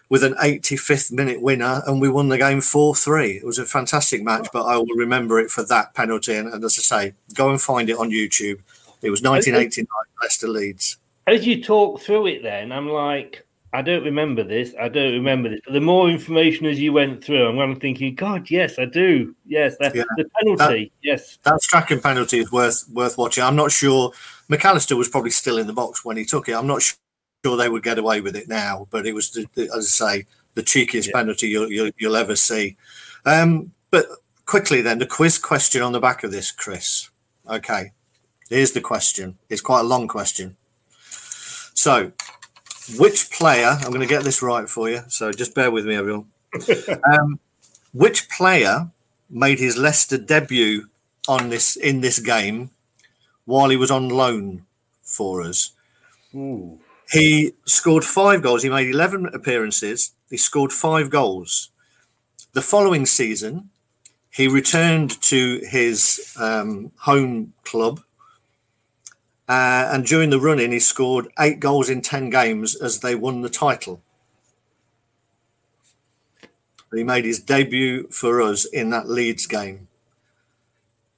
[0.10, 3.32] with an 85th minute winner, and we won the game 4 3.
[3.38, 6.36] It was a fantastic match, but I will remember it for that penalty.
[6.36, 8.60] And, and, as I say, go and find it on YouTube.
[9.01, 9.88] It was 1989
[10.22, 10.97] Leicester Leeds.
[11.28, 14.74] As you talk through it, then I'm like, I don't remember this.
[14.80, 15.60] I don't remember this.
[15.66, 19.36] But the more information as you went through, I'm of thinking, God, yes, I do.
[19.45, 20.03] Yes, that, Yeah.
[20.16, 20.86] the penalty.
[20.86, 21.38] That- yes.
[21.43, 23.43] That Strachan penalty is worth worth watching.
[23.43, 24.14] I'm not sure
[24.49, 26.53] McAllister was probably still in the box when he took it.
[26.53, 26.95] I'm not sure
[27.56, 30.26] they would get away with it now, but it was, the, the, as I say,
[30.56, 32.76] the cheekiest penalty you'll, you'll, you'll ever see.
[33.26, 34.08] Um, but
[34.45, 37.10] quickly then, the quiz question on the back of this, Chris.
[37.50, 37.91] Okay,
[38.50, 39.38] here's the question.
[39.50, 40.58] It's quite a long question.
[41.74, 42.12] So,
[42.98, 43.78] which player?
[43.82, 45.04] I'm going to get this right for you.
[45.10, 46.26] So just bear with me, everyone.
[47.14, 47.39] um,
[47.93, 48.89] which player
[49.30, 50.88] made his Leicester debut
[51.28, 52.72] on this in this game
[53.45, 54.66] while he was on loan
[55.04, 55.72] for us?
[56.34, 56.80] Ooh.
[57.12, 58.64] He scored five goals.
[58.64, 60.12] He made 11 appearances.
[60.30, 61.70] He scored five goals.
[62.53, 63.70] The following season,
[64.30, 68.01] he returned to his um, home club.
[69.47, 73.16] Uh, and during the run in, he scored eight goals in 10 games as they
[73.16, 74.01] won the title.
[76.93, 79.88] He made his debut for us in that Leeds game.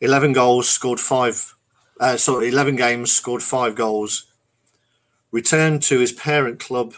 [0.02, 1.56] 11 goals, scored five,
[2.00, 4.29] uh, sorry, 11 games, scored five goals.
[5.32, 6.94] Returned to his parent club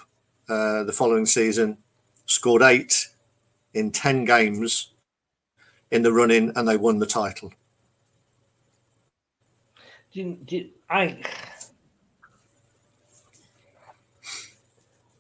[0.48, 1.78] uh, the following season,
[2.26, 3.08] scored eight
[3.74, 4.92] in 10 games
[5.92, 7.52] in the run in, and they won the title.
[10.14, 11.18] Do you, do I,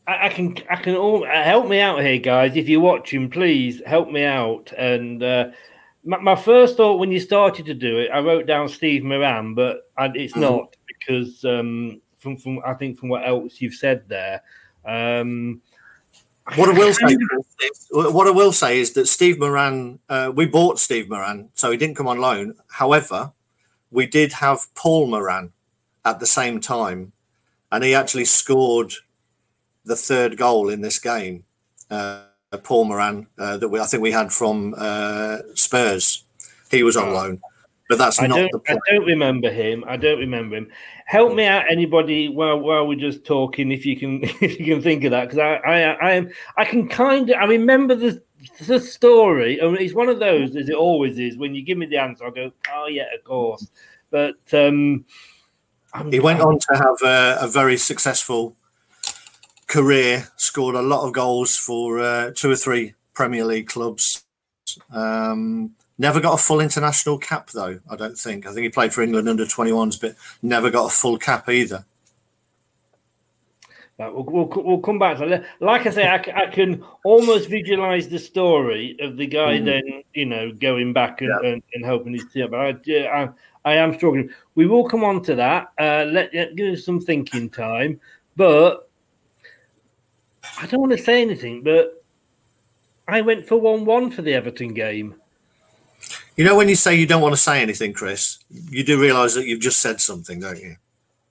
[0.07, 2.55] I I can I can all uh, help me out here, guys.
[2.55, 4.71] If you're watching, please help me out.
[4.77, 5.51] And uh,
[6.03, 9.53] my, my first thought when you started to do it, I wrote down Steve Moran,
[9.53, 10.41] but I, it's Mhm.
[10.41, 14.41] not because um, from from I think from what else you've said there.
[14.85, 15.61] Um,
[16.55, 17.15] What I will say,
[17.63, 21.69] is, what I will say is that Steve Moran, uh, we bought Steve Moran, so
[21.69, 22.55] he didn't come on loan.
[22.67, 23.31] However,
[23.91, 25.53] we did have Paul Moran
[26.03, 27.13] at the same time,
[27.71, 28.91] and he actually scored
[29.85, 31.43] the third goal in this game.
[31.89, 32.23] Uh,
[32.63, 36.25] Paul Moran, uh, that we, I think we had from uh, Spurs,
[36.71, 37.39] he was on loan,
[37.91, 39.83] but that's I not don't, the I don't remember him.
[39.85, 40.69] I don't remember him.
[41.07, 44.81] Help me out, anybody, while while we're just talking, if you can, if you can
[44.81, 48.23] think of that, because I, I, I am, I can kind of, I remember the
[48.65, 49.61] the story.
[49.61, 51.35] I mean, it's one of those, as it always is.
[51.37, 53.67] When you give me the answer, I go, oh yeah, of course.
[54.09, 55.03] But um,
[55.93, 58.55] I'm- He went on to have a, a very successful
[59.67, 64.23] career, scored a lot of goals for uh, two or three Premier League clubs.
[64.93, 68.47] Um, never got a full international cap, though, I don't think.
[68.47, 71.85] I think he played for England under 21s, but never got a full cap either.
[73.99, 75.45] Right, we'll, we'll, we'll come back to that.
[75.59, 79.65] Like I say, I can almost visualize the story of the guy Mhm.
[79.65, 82.49] then, you know, going back and, and, and helping his team.
[82.49, 83.29] But I, I,
[83.63, 84.31] I am struggling.
[84.55, 85.67] We will come on to that.
[85.79, 87.99] Uh, let, let give us some thinking time.
[88.35, 88.89] But
[90.59, 92.03] I don't want to say anything, but
[93.07, 95.20] I went for 1 1 for the Everton game.
[96.37, 99.35] You know, when you say you don't want to say anything, Chris, you do realise
[99.35, 100.77] that you've just said something, don't you?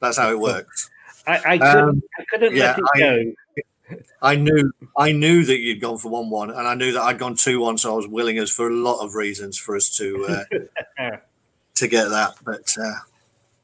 [0.01, 0.91] That's how it works.
[1.27, 3.33] I, I couldn't, Um, I couldn't yeah, let it I- go.
[4.23, 7.19] I knew I knew that you'd gone for one one, and I knew that I'd
[7.19, 9.89] gone two one, so I was willing as for a lot of reasons for us
[9.97, 10.45] to
[10.99, 11.17] uh,
[11.75, 12.35] to get that.
[12.45, 12.95] But uh,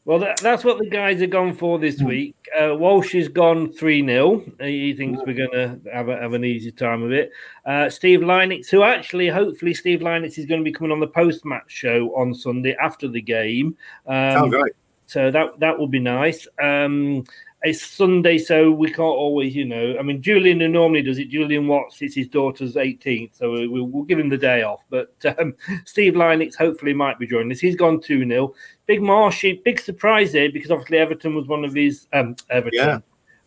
[0.06, 2.36] Well, that, that's what the guys have gone for this week.
[2.56, 4.44] Uh, Walsh has gone 3 0.
[4.60, 7.32] He thinks we're going to have, a, have an easy time of it.
[7.64, 11.08] Uh, Steve Linux, who actually, hopefully, Steve Linux is going to be coming on the
[11.08, 13.76] post match show on Sunday after the game.
[14.06, 14.74] Um, oh, great!
[15.06, 16.46] So that that will be nice.
[16.62, 17.24] Um,
[17.66, 19.96] it's Sunday, so we can't always, you know.
[19.98, 21.28] I mean, Julian who normally does it.
[21.28, 24.82] Julian Watts, it's his daughter's 18th, so we- we'll, we'll give him the day off.
[24.88, 25.54] But um,
[25.84, 27.60] Steve Linux hopefully might be joining us.
[27.60, 28.54] He's gone 2 0.
[28.86, 32.06] Big Marshy, big surprise there because obviously Everton was one of his.
[32.12, 32.72] Um, Everton.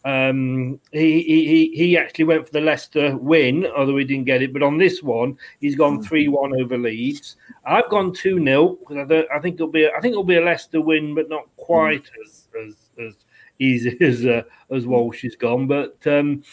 [0.06, 4.42] Um, he, he he he actually went for the Leicester win, although he didn't get
[4.42, 4.54] it.
[4.54, 7.36] But on this one, he's gone three one over Leeds.
[7.66, 10.42] I've gone two 0 because I, I think it'll be I think it'll be a
[10.42, 13.16] Leicester win, but not quite as as as
[13.60, 15.68] easy as uh, as Walsh has gone.
[15.68, 16.43] But um,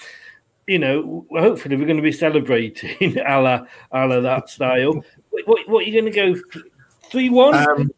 [0.67, 5.05] you know, hopefully we're going to be celebrating a la, a la that style.
[5.31, 6.61] What, what, what are you going to go
[7.11, 7.55] three one?
[7.55, 7.91] Um,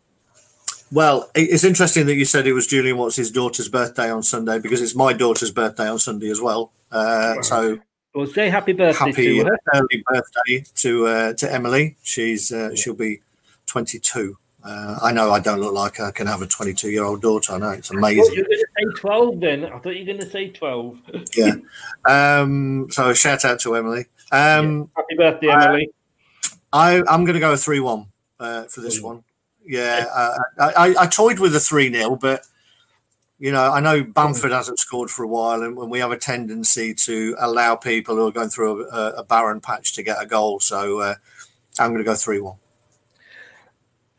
[0.90, 4.80] well, it's interesting that you said it was Julian Watts' daughter's birthday on Sunday because
[4.80, 6.72] it's my daughter's birthday on Sunday as well.
[6.90, 7.78] Uh, so
[8.14, 9.59] Well, say happy birthday happy to her.
[9.74, 11.96] early birthday to uh, to Emily.
[12.02, 13.20] She's uh, she'll be
[13.66, 14.38] 22.
[14.64, 17.52] Uh, I know I don't look like I can have a 22 year old daughter.
[17.52, 18.34] I know it's amazing.
[18.34, 19.64] you were going to say 12 then.
[19.64, 20.98] I thought you were going to say 12.
[21.36, 21.54] yeah.
[22.09, 24.06] Um, so shout out to Emily.
[24.32, 25.90] Um, Happy birthday, Emily.
[26.72, 28.06] I, I'm going to go a 3 1
[28.40, 29.22] uh, for this one.
[29.64, 30.06] Yeah.
[30.12, 32.44] Uh, I, I, I toyed with a 3 0, but
[33.38, 36.92] You know, I know Bamford hasn't scored for a while, and we have a tendency
[36.94, 40.59] to allow people who are going through a, a barren patch to get a goal.
[40.59, 41.14] So uh,
[41.78, 42.56] I'm going to go 3 1.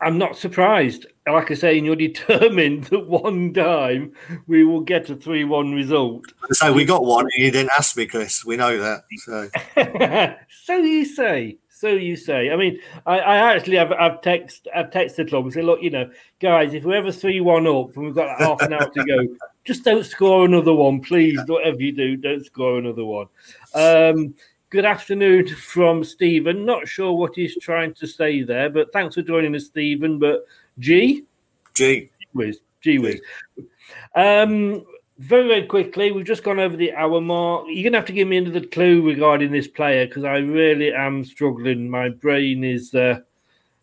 [0.02, 1.06] I'm not surprised.
[1.28, 4.14] Like I say, you're determined that one time
[4.48, 6.26] we will get a 3 1 result.
[6.52, 7.26] So we got one.
[7.26, 8.46] And you didn't ask me, Chris.
[8.46, 9.04] We know that.
[9.18, 9.50] So,
[10.64, 11.58] so you say.
[11.70, 12.50] So you say.
[12.50, 15.82] I mean, I, I actually have I've text I've texted the club and said, look,
[15.82, 16.10] you know,
[16.42, 19.28] guys, if we're ever three one up and we've got half an hour to go,
[19.64, 21.40] just don't score another one, please.
[21.48, 23.28] Whatever you do, don't score another one.
[23.74, 24.34] Um,
[24.70, 26.66] good afternoon from Stephen.
[26.66, 30.20] Not sure what he's trying to say there, but thanks for joining us, Stephen.
[30.20, 30.46] But
[30.78, 31.26] G,
[31.74, 33.22] G, whiz, G whiz.
[34.16, 34.86] Um,
[35.18, 37.66] very, very quickly, we've just gone over the hour mark.
[37.68, 40.94] You're going to have to give me another clue regarding this player because I really
[40.94, 41.90] am struggling.
[41.90, 42.94] My brain is.
[42.94, 43.20] Uh,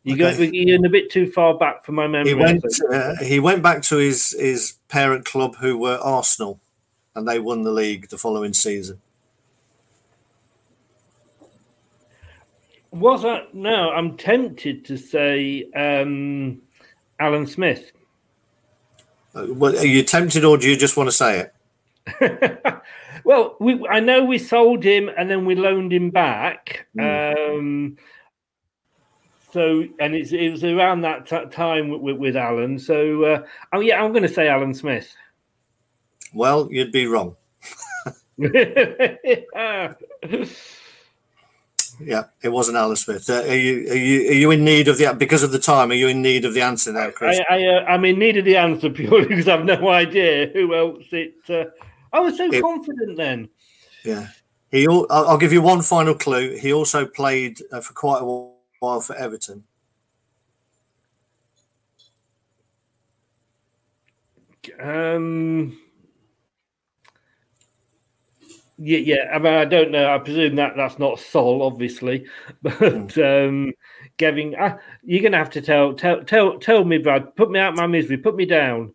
[0.05, 0.37] you're, okay.
[0.37, 2.29] going, you're a bit too far back for my memory.
[2.29, 6.61] He went, uh, he went back to his, his parent club, who were Arsenal,
[7.17, 9.01] and they won the league the following season.
[12.99, 13.91] Was that no?
[13.91, 16.63] I'm tempted to say um,
[17.21, 17.93] Alan Smith.
[19.35, 21.53] Uh, well, are you tempted, or do you just want to say it?
[23.25, 26.87] well, we, I know we sold him and then we loaned him back.
[26.97, 27.59] Mm.
[27.59, 27.97] Um,
[29.53, 32.79] so, and it's, it was around that t- time with, with, Alan.
[32.79, 33.43] So, uh,
[33.75, 35.15] oh yeah, I'm going to say Alan Smith.
[36.33, 37.37] Well, you'd be wrong.
[42.01, 43.29] Yeah, it wasn't Alan Smith.
[43.31, 45.91] Uh, are you are you are you in need of the because of the time?
[45.91, 47.41] Are you in need of the answer now, Chris?
[47.49, 50.75] I, I am uh, in need of the answer purely because I've no idea who
[50.75, 51.35] else it.
[51.49, 51.65] Uh,
[52.13, 53.49] I was so it, confident then.
[54.05, 54.29] Yeah,
[54.71, 54.87] he.
[54.87, 56.57] I'll, I'll, give you one final clue.
[56.57, 58.25] He also played uh, for quite a
[58.81, 59.65] while for Everton.
[64.79, 65.79] Um.
[68.79, 69.31] Yeah, yeah.
[69.33, 70.15] I mean, I don't know.
[70.15, 72.27] I presume that that's not Sol, obviously,
[72.63, 73.49] but mm.
[73.49, 73.73] um,
[74.19, 77.35] Gavin, uh, you're gonna have to tell, tell, tell, tell me, Brad.
[77.37, 78.19] Put me out my misery.
[78.19, 78.93] Put me down.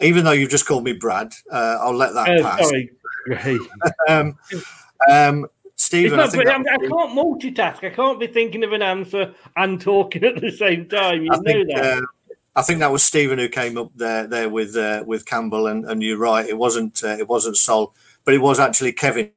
[0.00, 2.68] Even though you've just called me Brad, uh, I'll let that uh, pass.
[2.68, 2.90] Sorry,
[4.08, 4.38] um,
[5.10, 7.84] um, Stephen, not, I, I, I, can't multitask.
[7.84, 11.22] I can't be thinking of an answer and talking at the same time.
[11.22, 11.98] You I know think, that.
[11.98, 12.02] Uh,
[12.56, 15.84] I think that was Stephen who came up there there with uh, with Campbell, and,
[15.84, 16.46] and you're right.
[16.46, 17.94] It wasn't uh, it wasn't Sol
[18.24, 19.30] but it was actually Kevin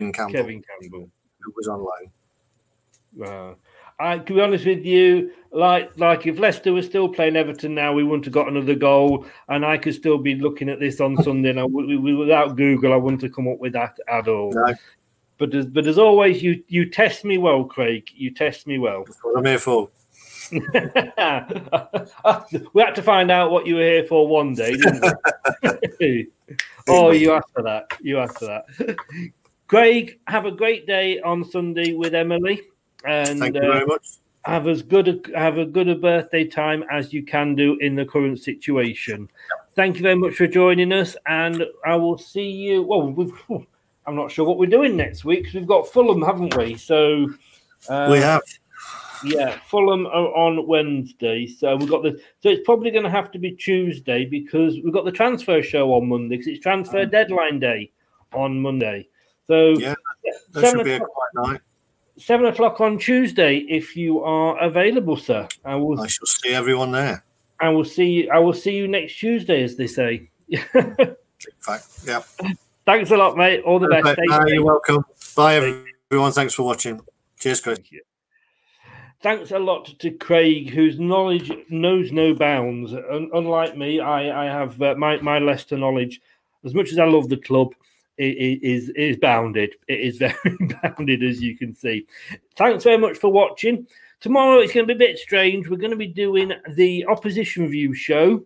[0.00, 0.32] Campbell.
[0.32, 1.10] Kevin Campbell
[1.44, 2.12] who was on loan.
[3.16, 3.56] Wow.
[4.00, 7.92] I, to be honest with you, like like if Leicester was still playing Everton now,
[7.92, 11.16] we wouldn't have got another goal, and I could still be looking at this on
[11.22, 11.50] Sunday.
[11.50, 14.52] And I, without Google, I wouldn't have come up with that at all.
[14.52, 14.74] No.
[15.38, 18.10] But as, but as always, you you test me well, Craig.
[18.14, 19.04] You test me well.
[19.04, 19.88] That's what I'm here for.
[20.50, 20.60] we
[22.82, 25.70] had to find out what you were here for one day, didn't we?
[26.88, 27.86] oh, you asked for that.
[28.00, 28.96] You asked for that.
[29.66, 32.62] Craig, have a great day on Sunday with Emily.
[33.04, 34.06] And thank you uh, very much.
[34.44, 37.94] Have as good a have a good a birthday time as you can do in
[37.94, 39.28] the current situation.
[39.74, 42.82] Thank you very much for joining us, and I will see you.
[42.82, 43.14] Well,
[44.06, 46.76] I'm not sure what we're doing next week because we've got Fulham, haven't we?
[46.76, 47.30] So
[47.88, 48.42] uh, we have.
[49.24, 52.20] Yeah, Fulham are on Wednesday, so we've got the.
[52.40, 55.92] So it's probably going to have to be Tuesday because we've got the transfer show
[55.94, 57.10] on Monday because it's transfer mm.
[57.10, 57.90] deadline day
[58.32, 59.08] on Monday.
[59.46, 59.94] So yeah,
[60.52, 61.60] that should be a quiet night.
[62.16, 65.48] Seven o'clock on Tuesday, if you are available, sir.
[65.64, 66.00] I will.
[66.00, 67.24] I shall see everyone there.
[67.60, 68.28] I will see.
[68.28, 70.30] I will see you next Tuesday, as they say.
[71.60, 72.20] fact, yeah.
[72.86, 73.62] Thanks a lot, mate.
[73.62, 74.18] All the best.
[74.48, 75.04] you're welcome.
[75.34, 76.32] Bye, everyone.
[76.32, 77.00] Thanks for watching.
[77.38, 77.80] Cheers, Chris
[79.24, 82.92] thanks a lot to Craig, whose knowledge knows no bounds.
[82.92, 86.20] Un- unlike me, I, I have uh, my, my Leicester knowledge,
[86.62, 87.74] as much as I love the club,
[88.18, 89.74] it, it is is bounded.
[89.88, 92.06] It is very bounded, as you can see.
[92.56, 93.86] Thanks very much for watching.
[94.20, 95.68] Tomorrow it's going to be a bit strange.
[95.68, 98.44] We're going to be doing the opposition view show.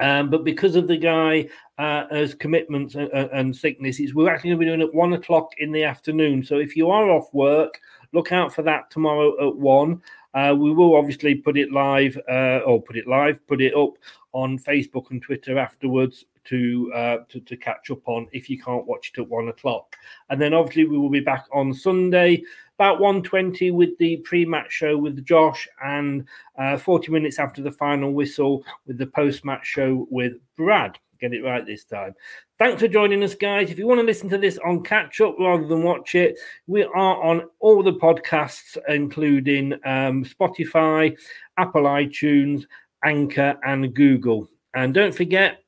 [0.00, 1.48] Um, but because of the guy
[1.78, 5.12] uh, as commitments and, and sicknesses, we're actually going to be doing it at one
[5.12, 6.42] o'clock in the afternoon.
[6.44, 7.80] So if you are off work,
[8.12, 10.02] look out for that tomorrow at one.
[10.34, 13.92] Uh, we will obviously put it live, uh, or put it live, put it up
[14.32, 18.86] on Facebook and Twitter afterwards to, uh, to to catch up on if you can't
[18.86, 19.94] watch it at one o'clock.
[20.30, 22.42] And then obviously we will be back on Sunday
[22.78, 26.26] about 120 with the pre-match show with Josh and
[26.58, 30.98] uh, 40 minutes after the final whistle with the post-match show with Brad.
[31.20, 32.14] Get it right this time.
[32.62, 33.72] Thanks for joining us, guys.
[33.72, 36.84] If you want to listen to this on catch up rather than watch it, we
[36.84, 41.18] are on all the podcasts, including um, Spotify,
[41.58, 42.66] Apple iTunes,
[43.04, 44.48] Anchor, and Google.
[44.74, 45.64] And don't forget,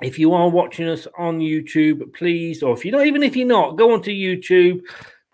[0.00, 3.44] if you are watching us on YouTube, please, or if you're not, even if you're
[3.44, 4.80] not, go onto YouTube,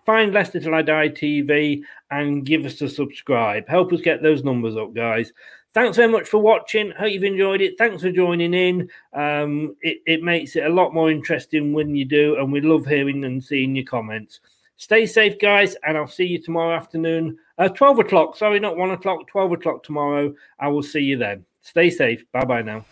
[0.07, 3.69] find Leicester Till I Die TV, and give us a subscribe.
[3.69, 5.35] Help us get those numbers up, guys.
[5.79, 6.91] Thanks very much for watching.
[6.91, 7.79] Hope you've enjoyed it.
[7.79, 8.91] Thanks for joining in.
[9.13, 12.85] Um, it, it makes it a lot more interesting when you do, and we love
[12.85, 14.41] hearing and seeing your comments.
[14.77, 17.39] Stay safe, guys, and I'll see you tomorrow afternoon.
[17.59, 18.37] Uh, 12 o'clock.
[18.37, 19.29] Sorry, not 1 o'clock.
[19.29, 20.35] 12 o'clock tomorrow.
[20.59, 21.45] I will see you then.
[21.61, 22.25] Stay safe.
[22.33, 22.85] Bye bye now.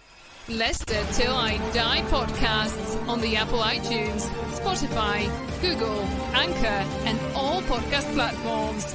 [0.48, 4.28] Leicester Till I Die podcasts on the Apple iTunes,
[4.60, 5.28] Spotify,
[5.60, 6.02] Google,
[6.36, 8.94] Anchor, and all podcast platforms.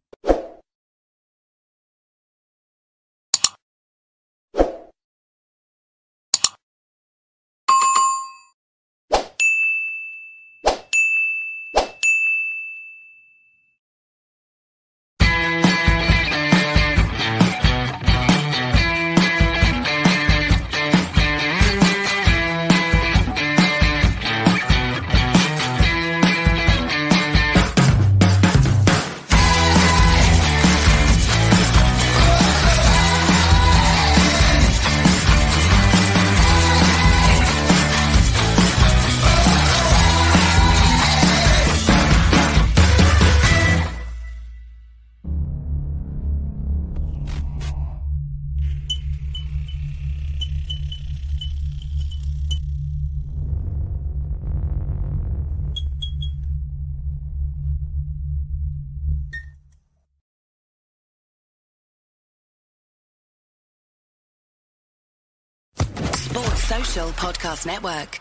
[66.91, 68.19] Podcast Network.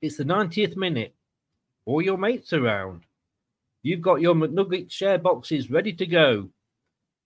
[0.00, 1.12] It's the 90th minute.
[1.84, 3.02] All your mates around.
[3.82, 6.50] You've got your McNugget share boxes ready to go.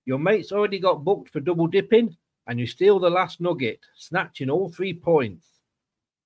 [0.06, 2.16] Your mates already got booked for double dipping,
[2.46, 5.46] and you steal the last nugget, snatching all three points.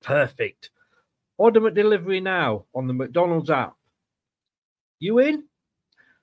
[0.05, 0.71] Perfect.
[1.37, 3.75] Order McDelivery now on the McDonald's app.
[5.01, 5.47] You in?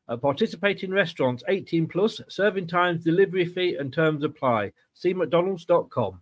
[0.09, 4.71] At participating restaurants 18 plus, serving times, delivery fee, and terms apply.
[4.93, 6.21] See McDonald's.com.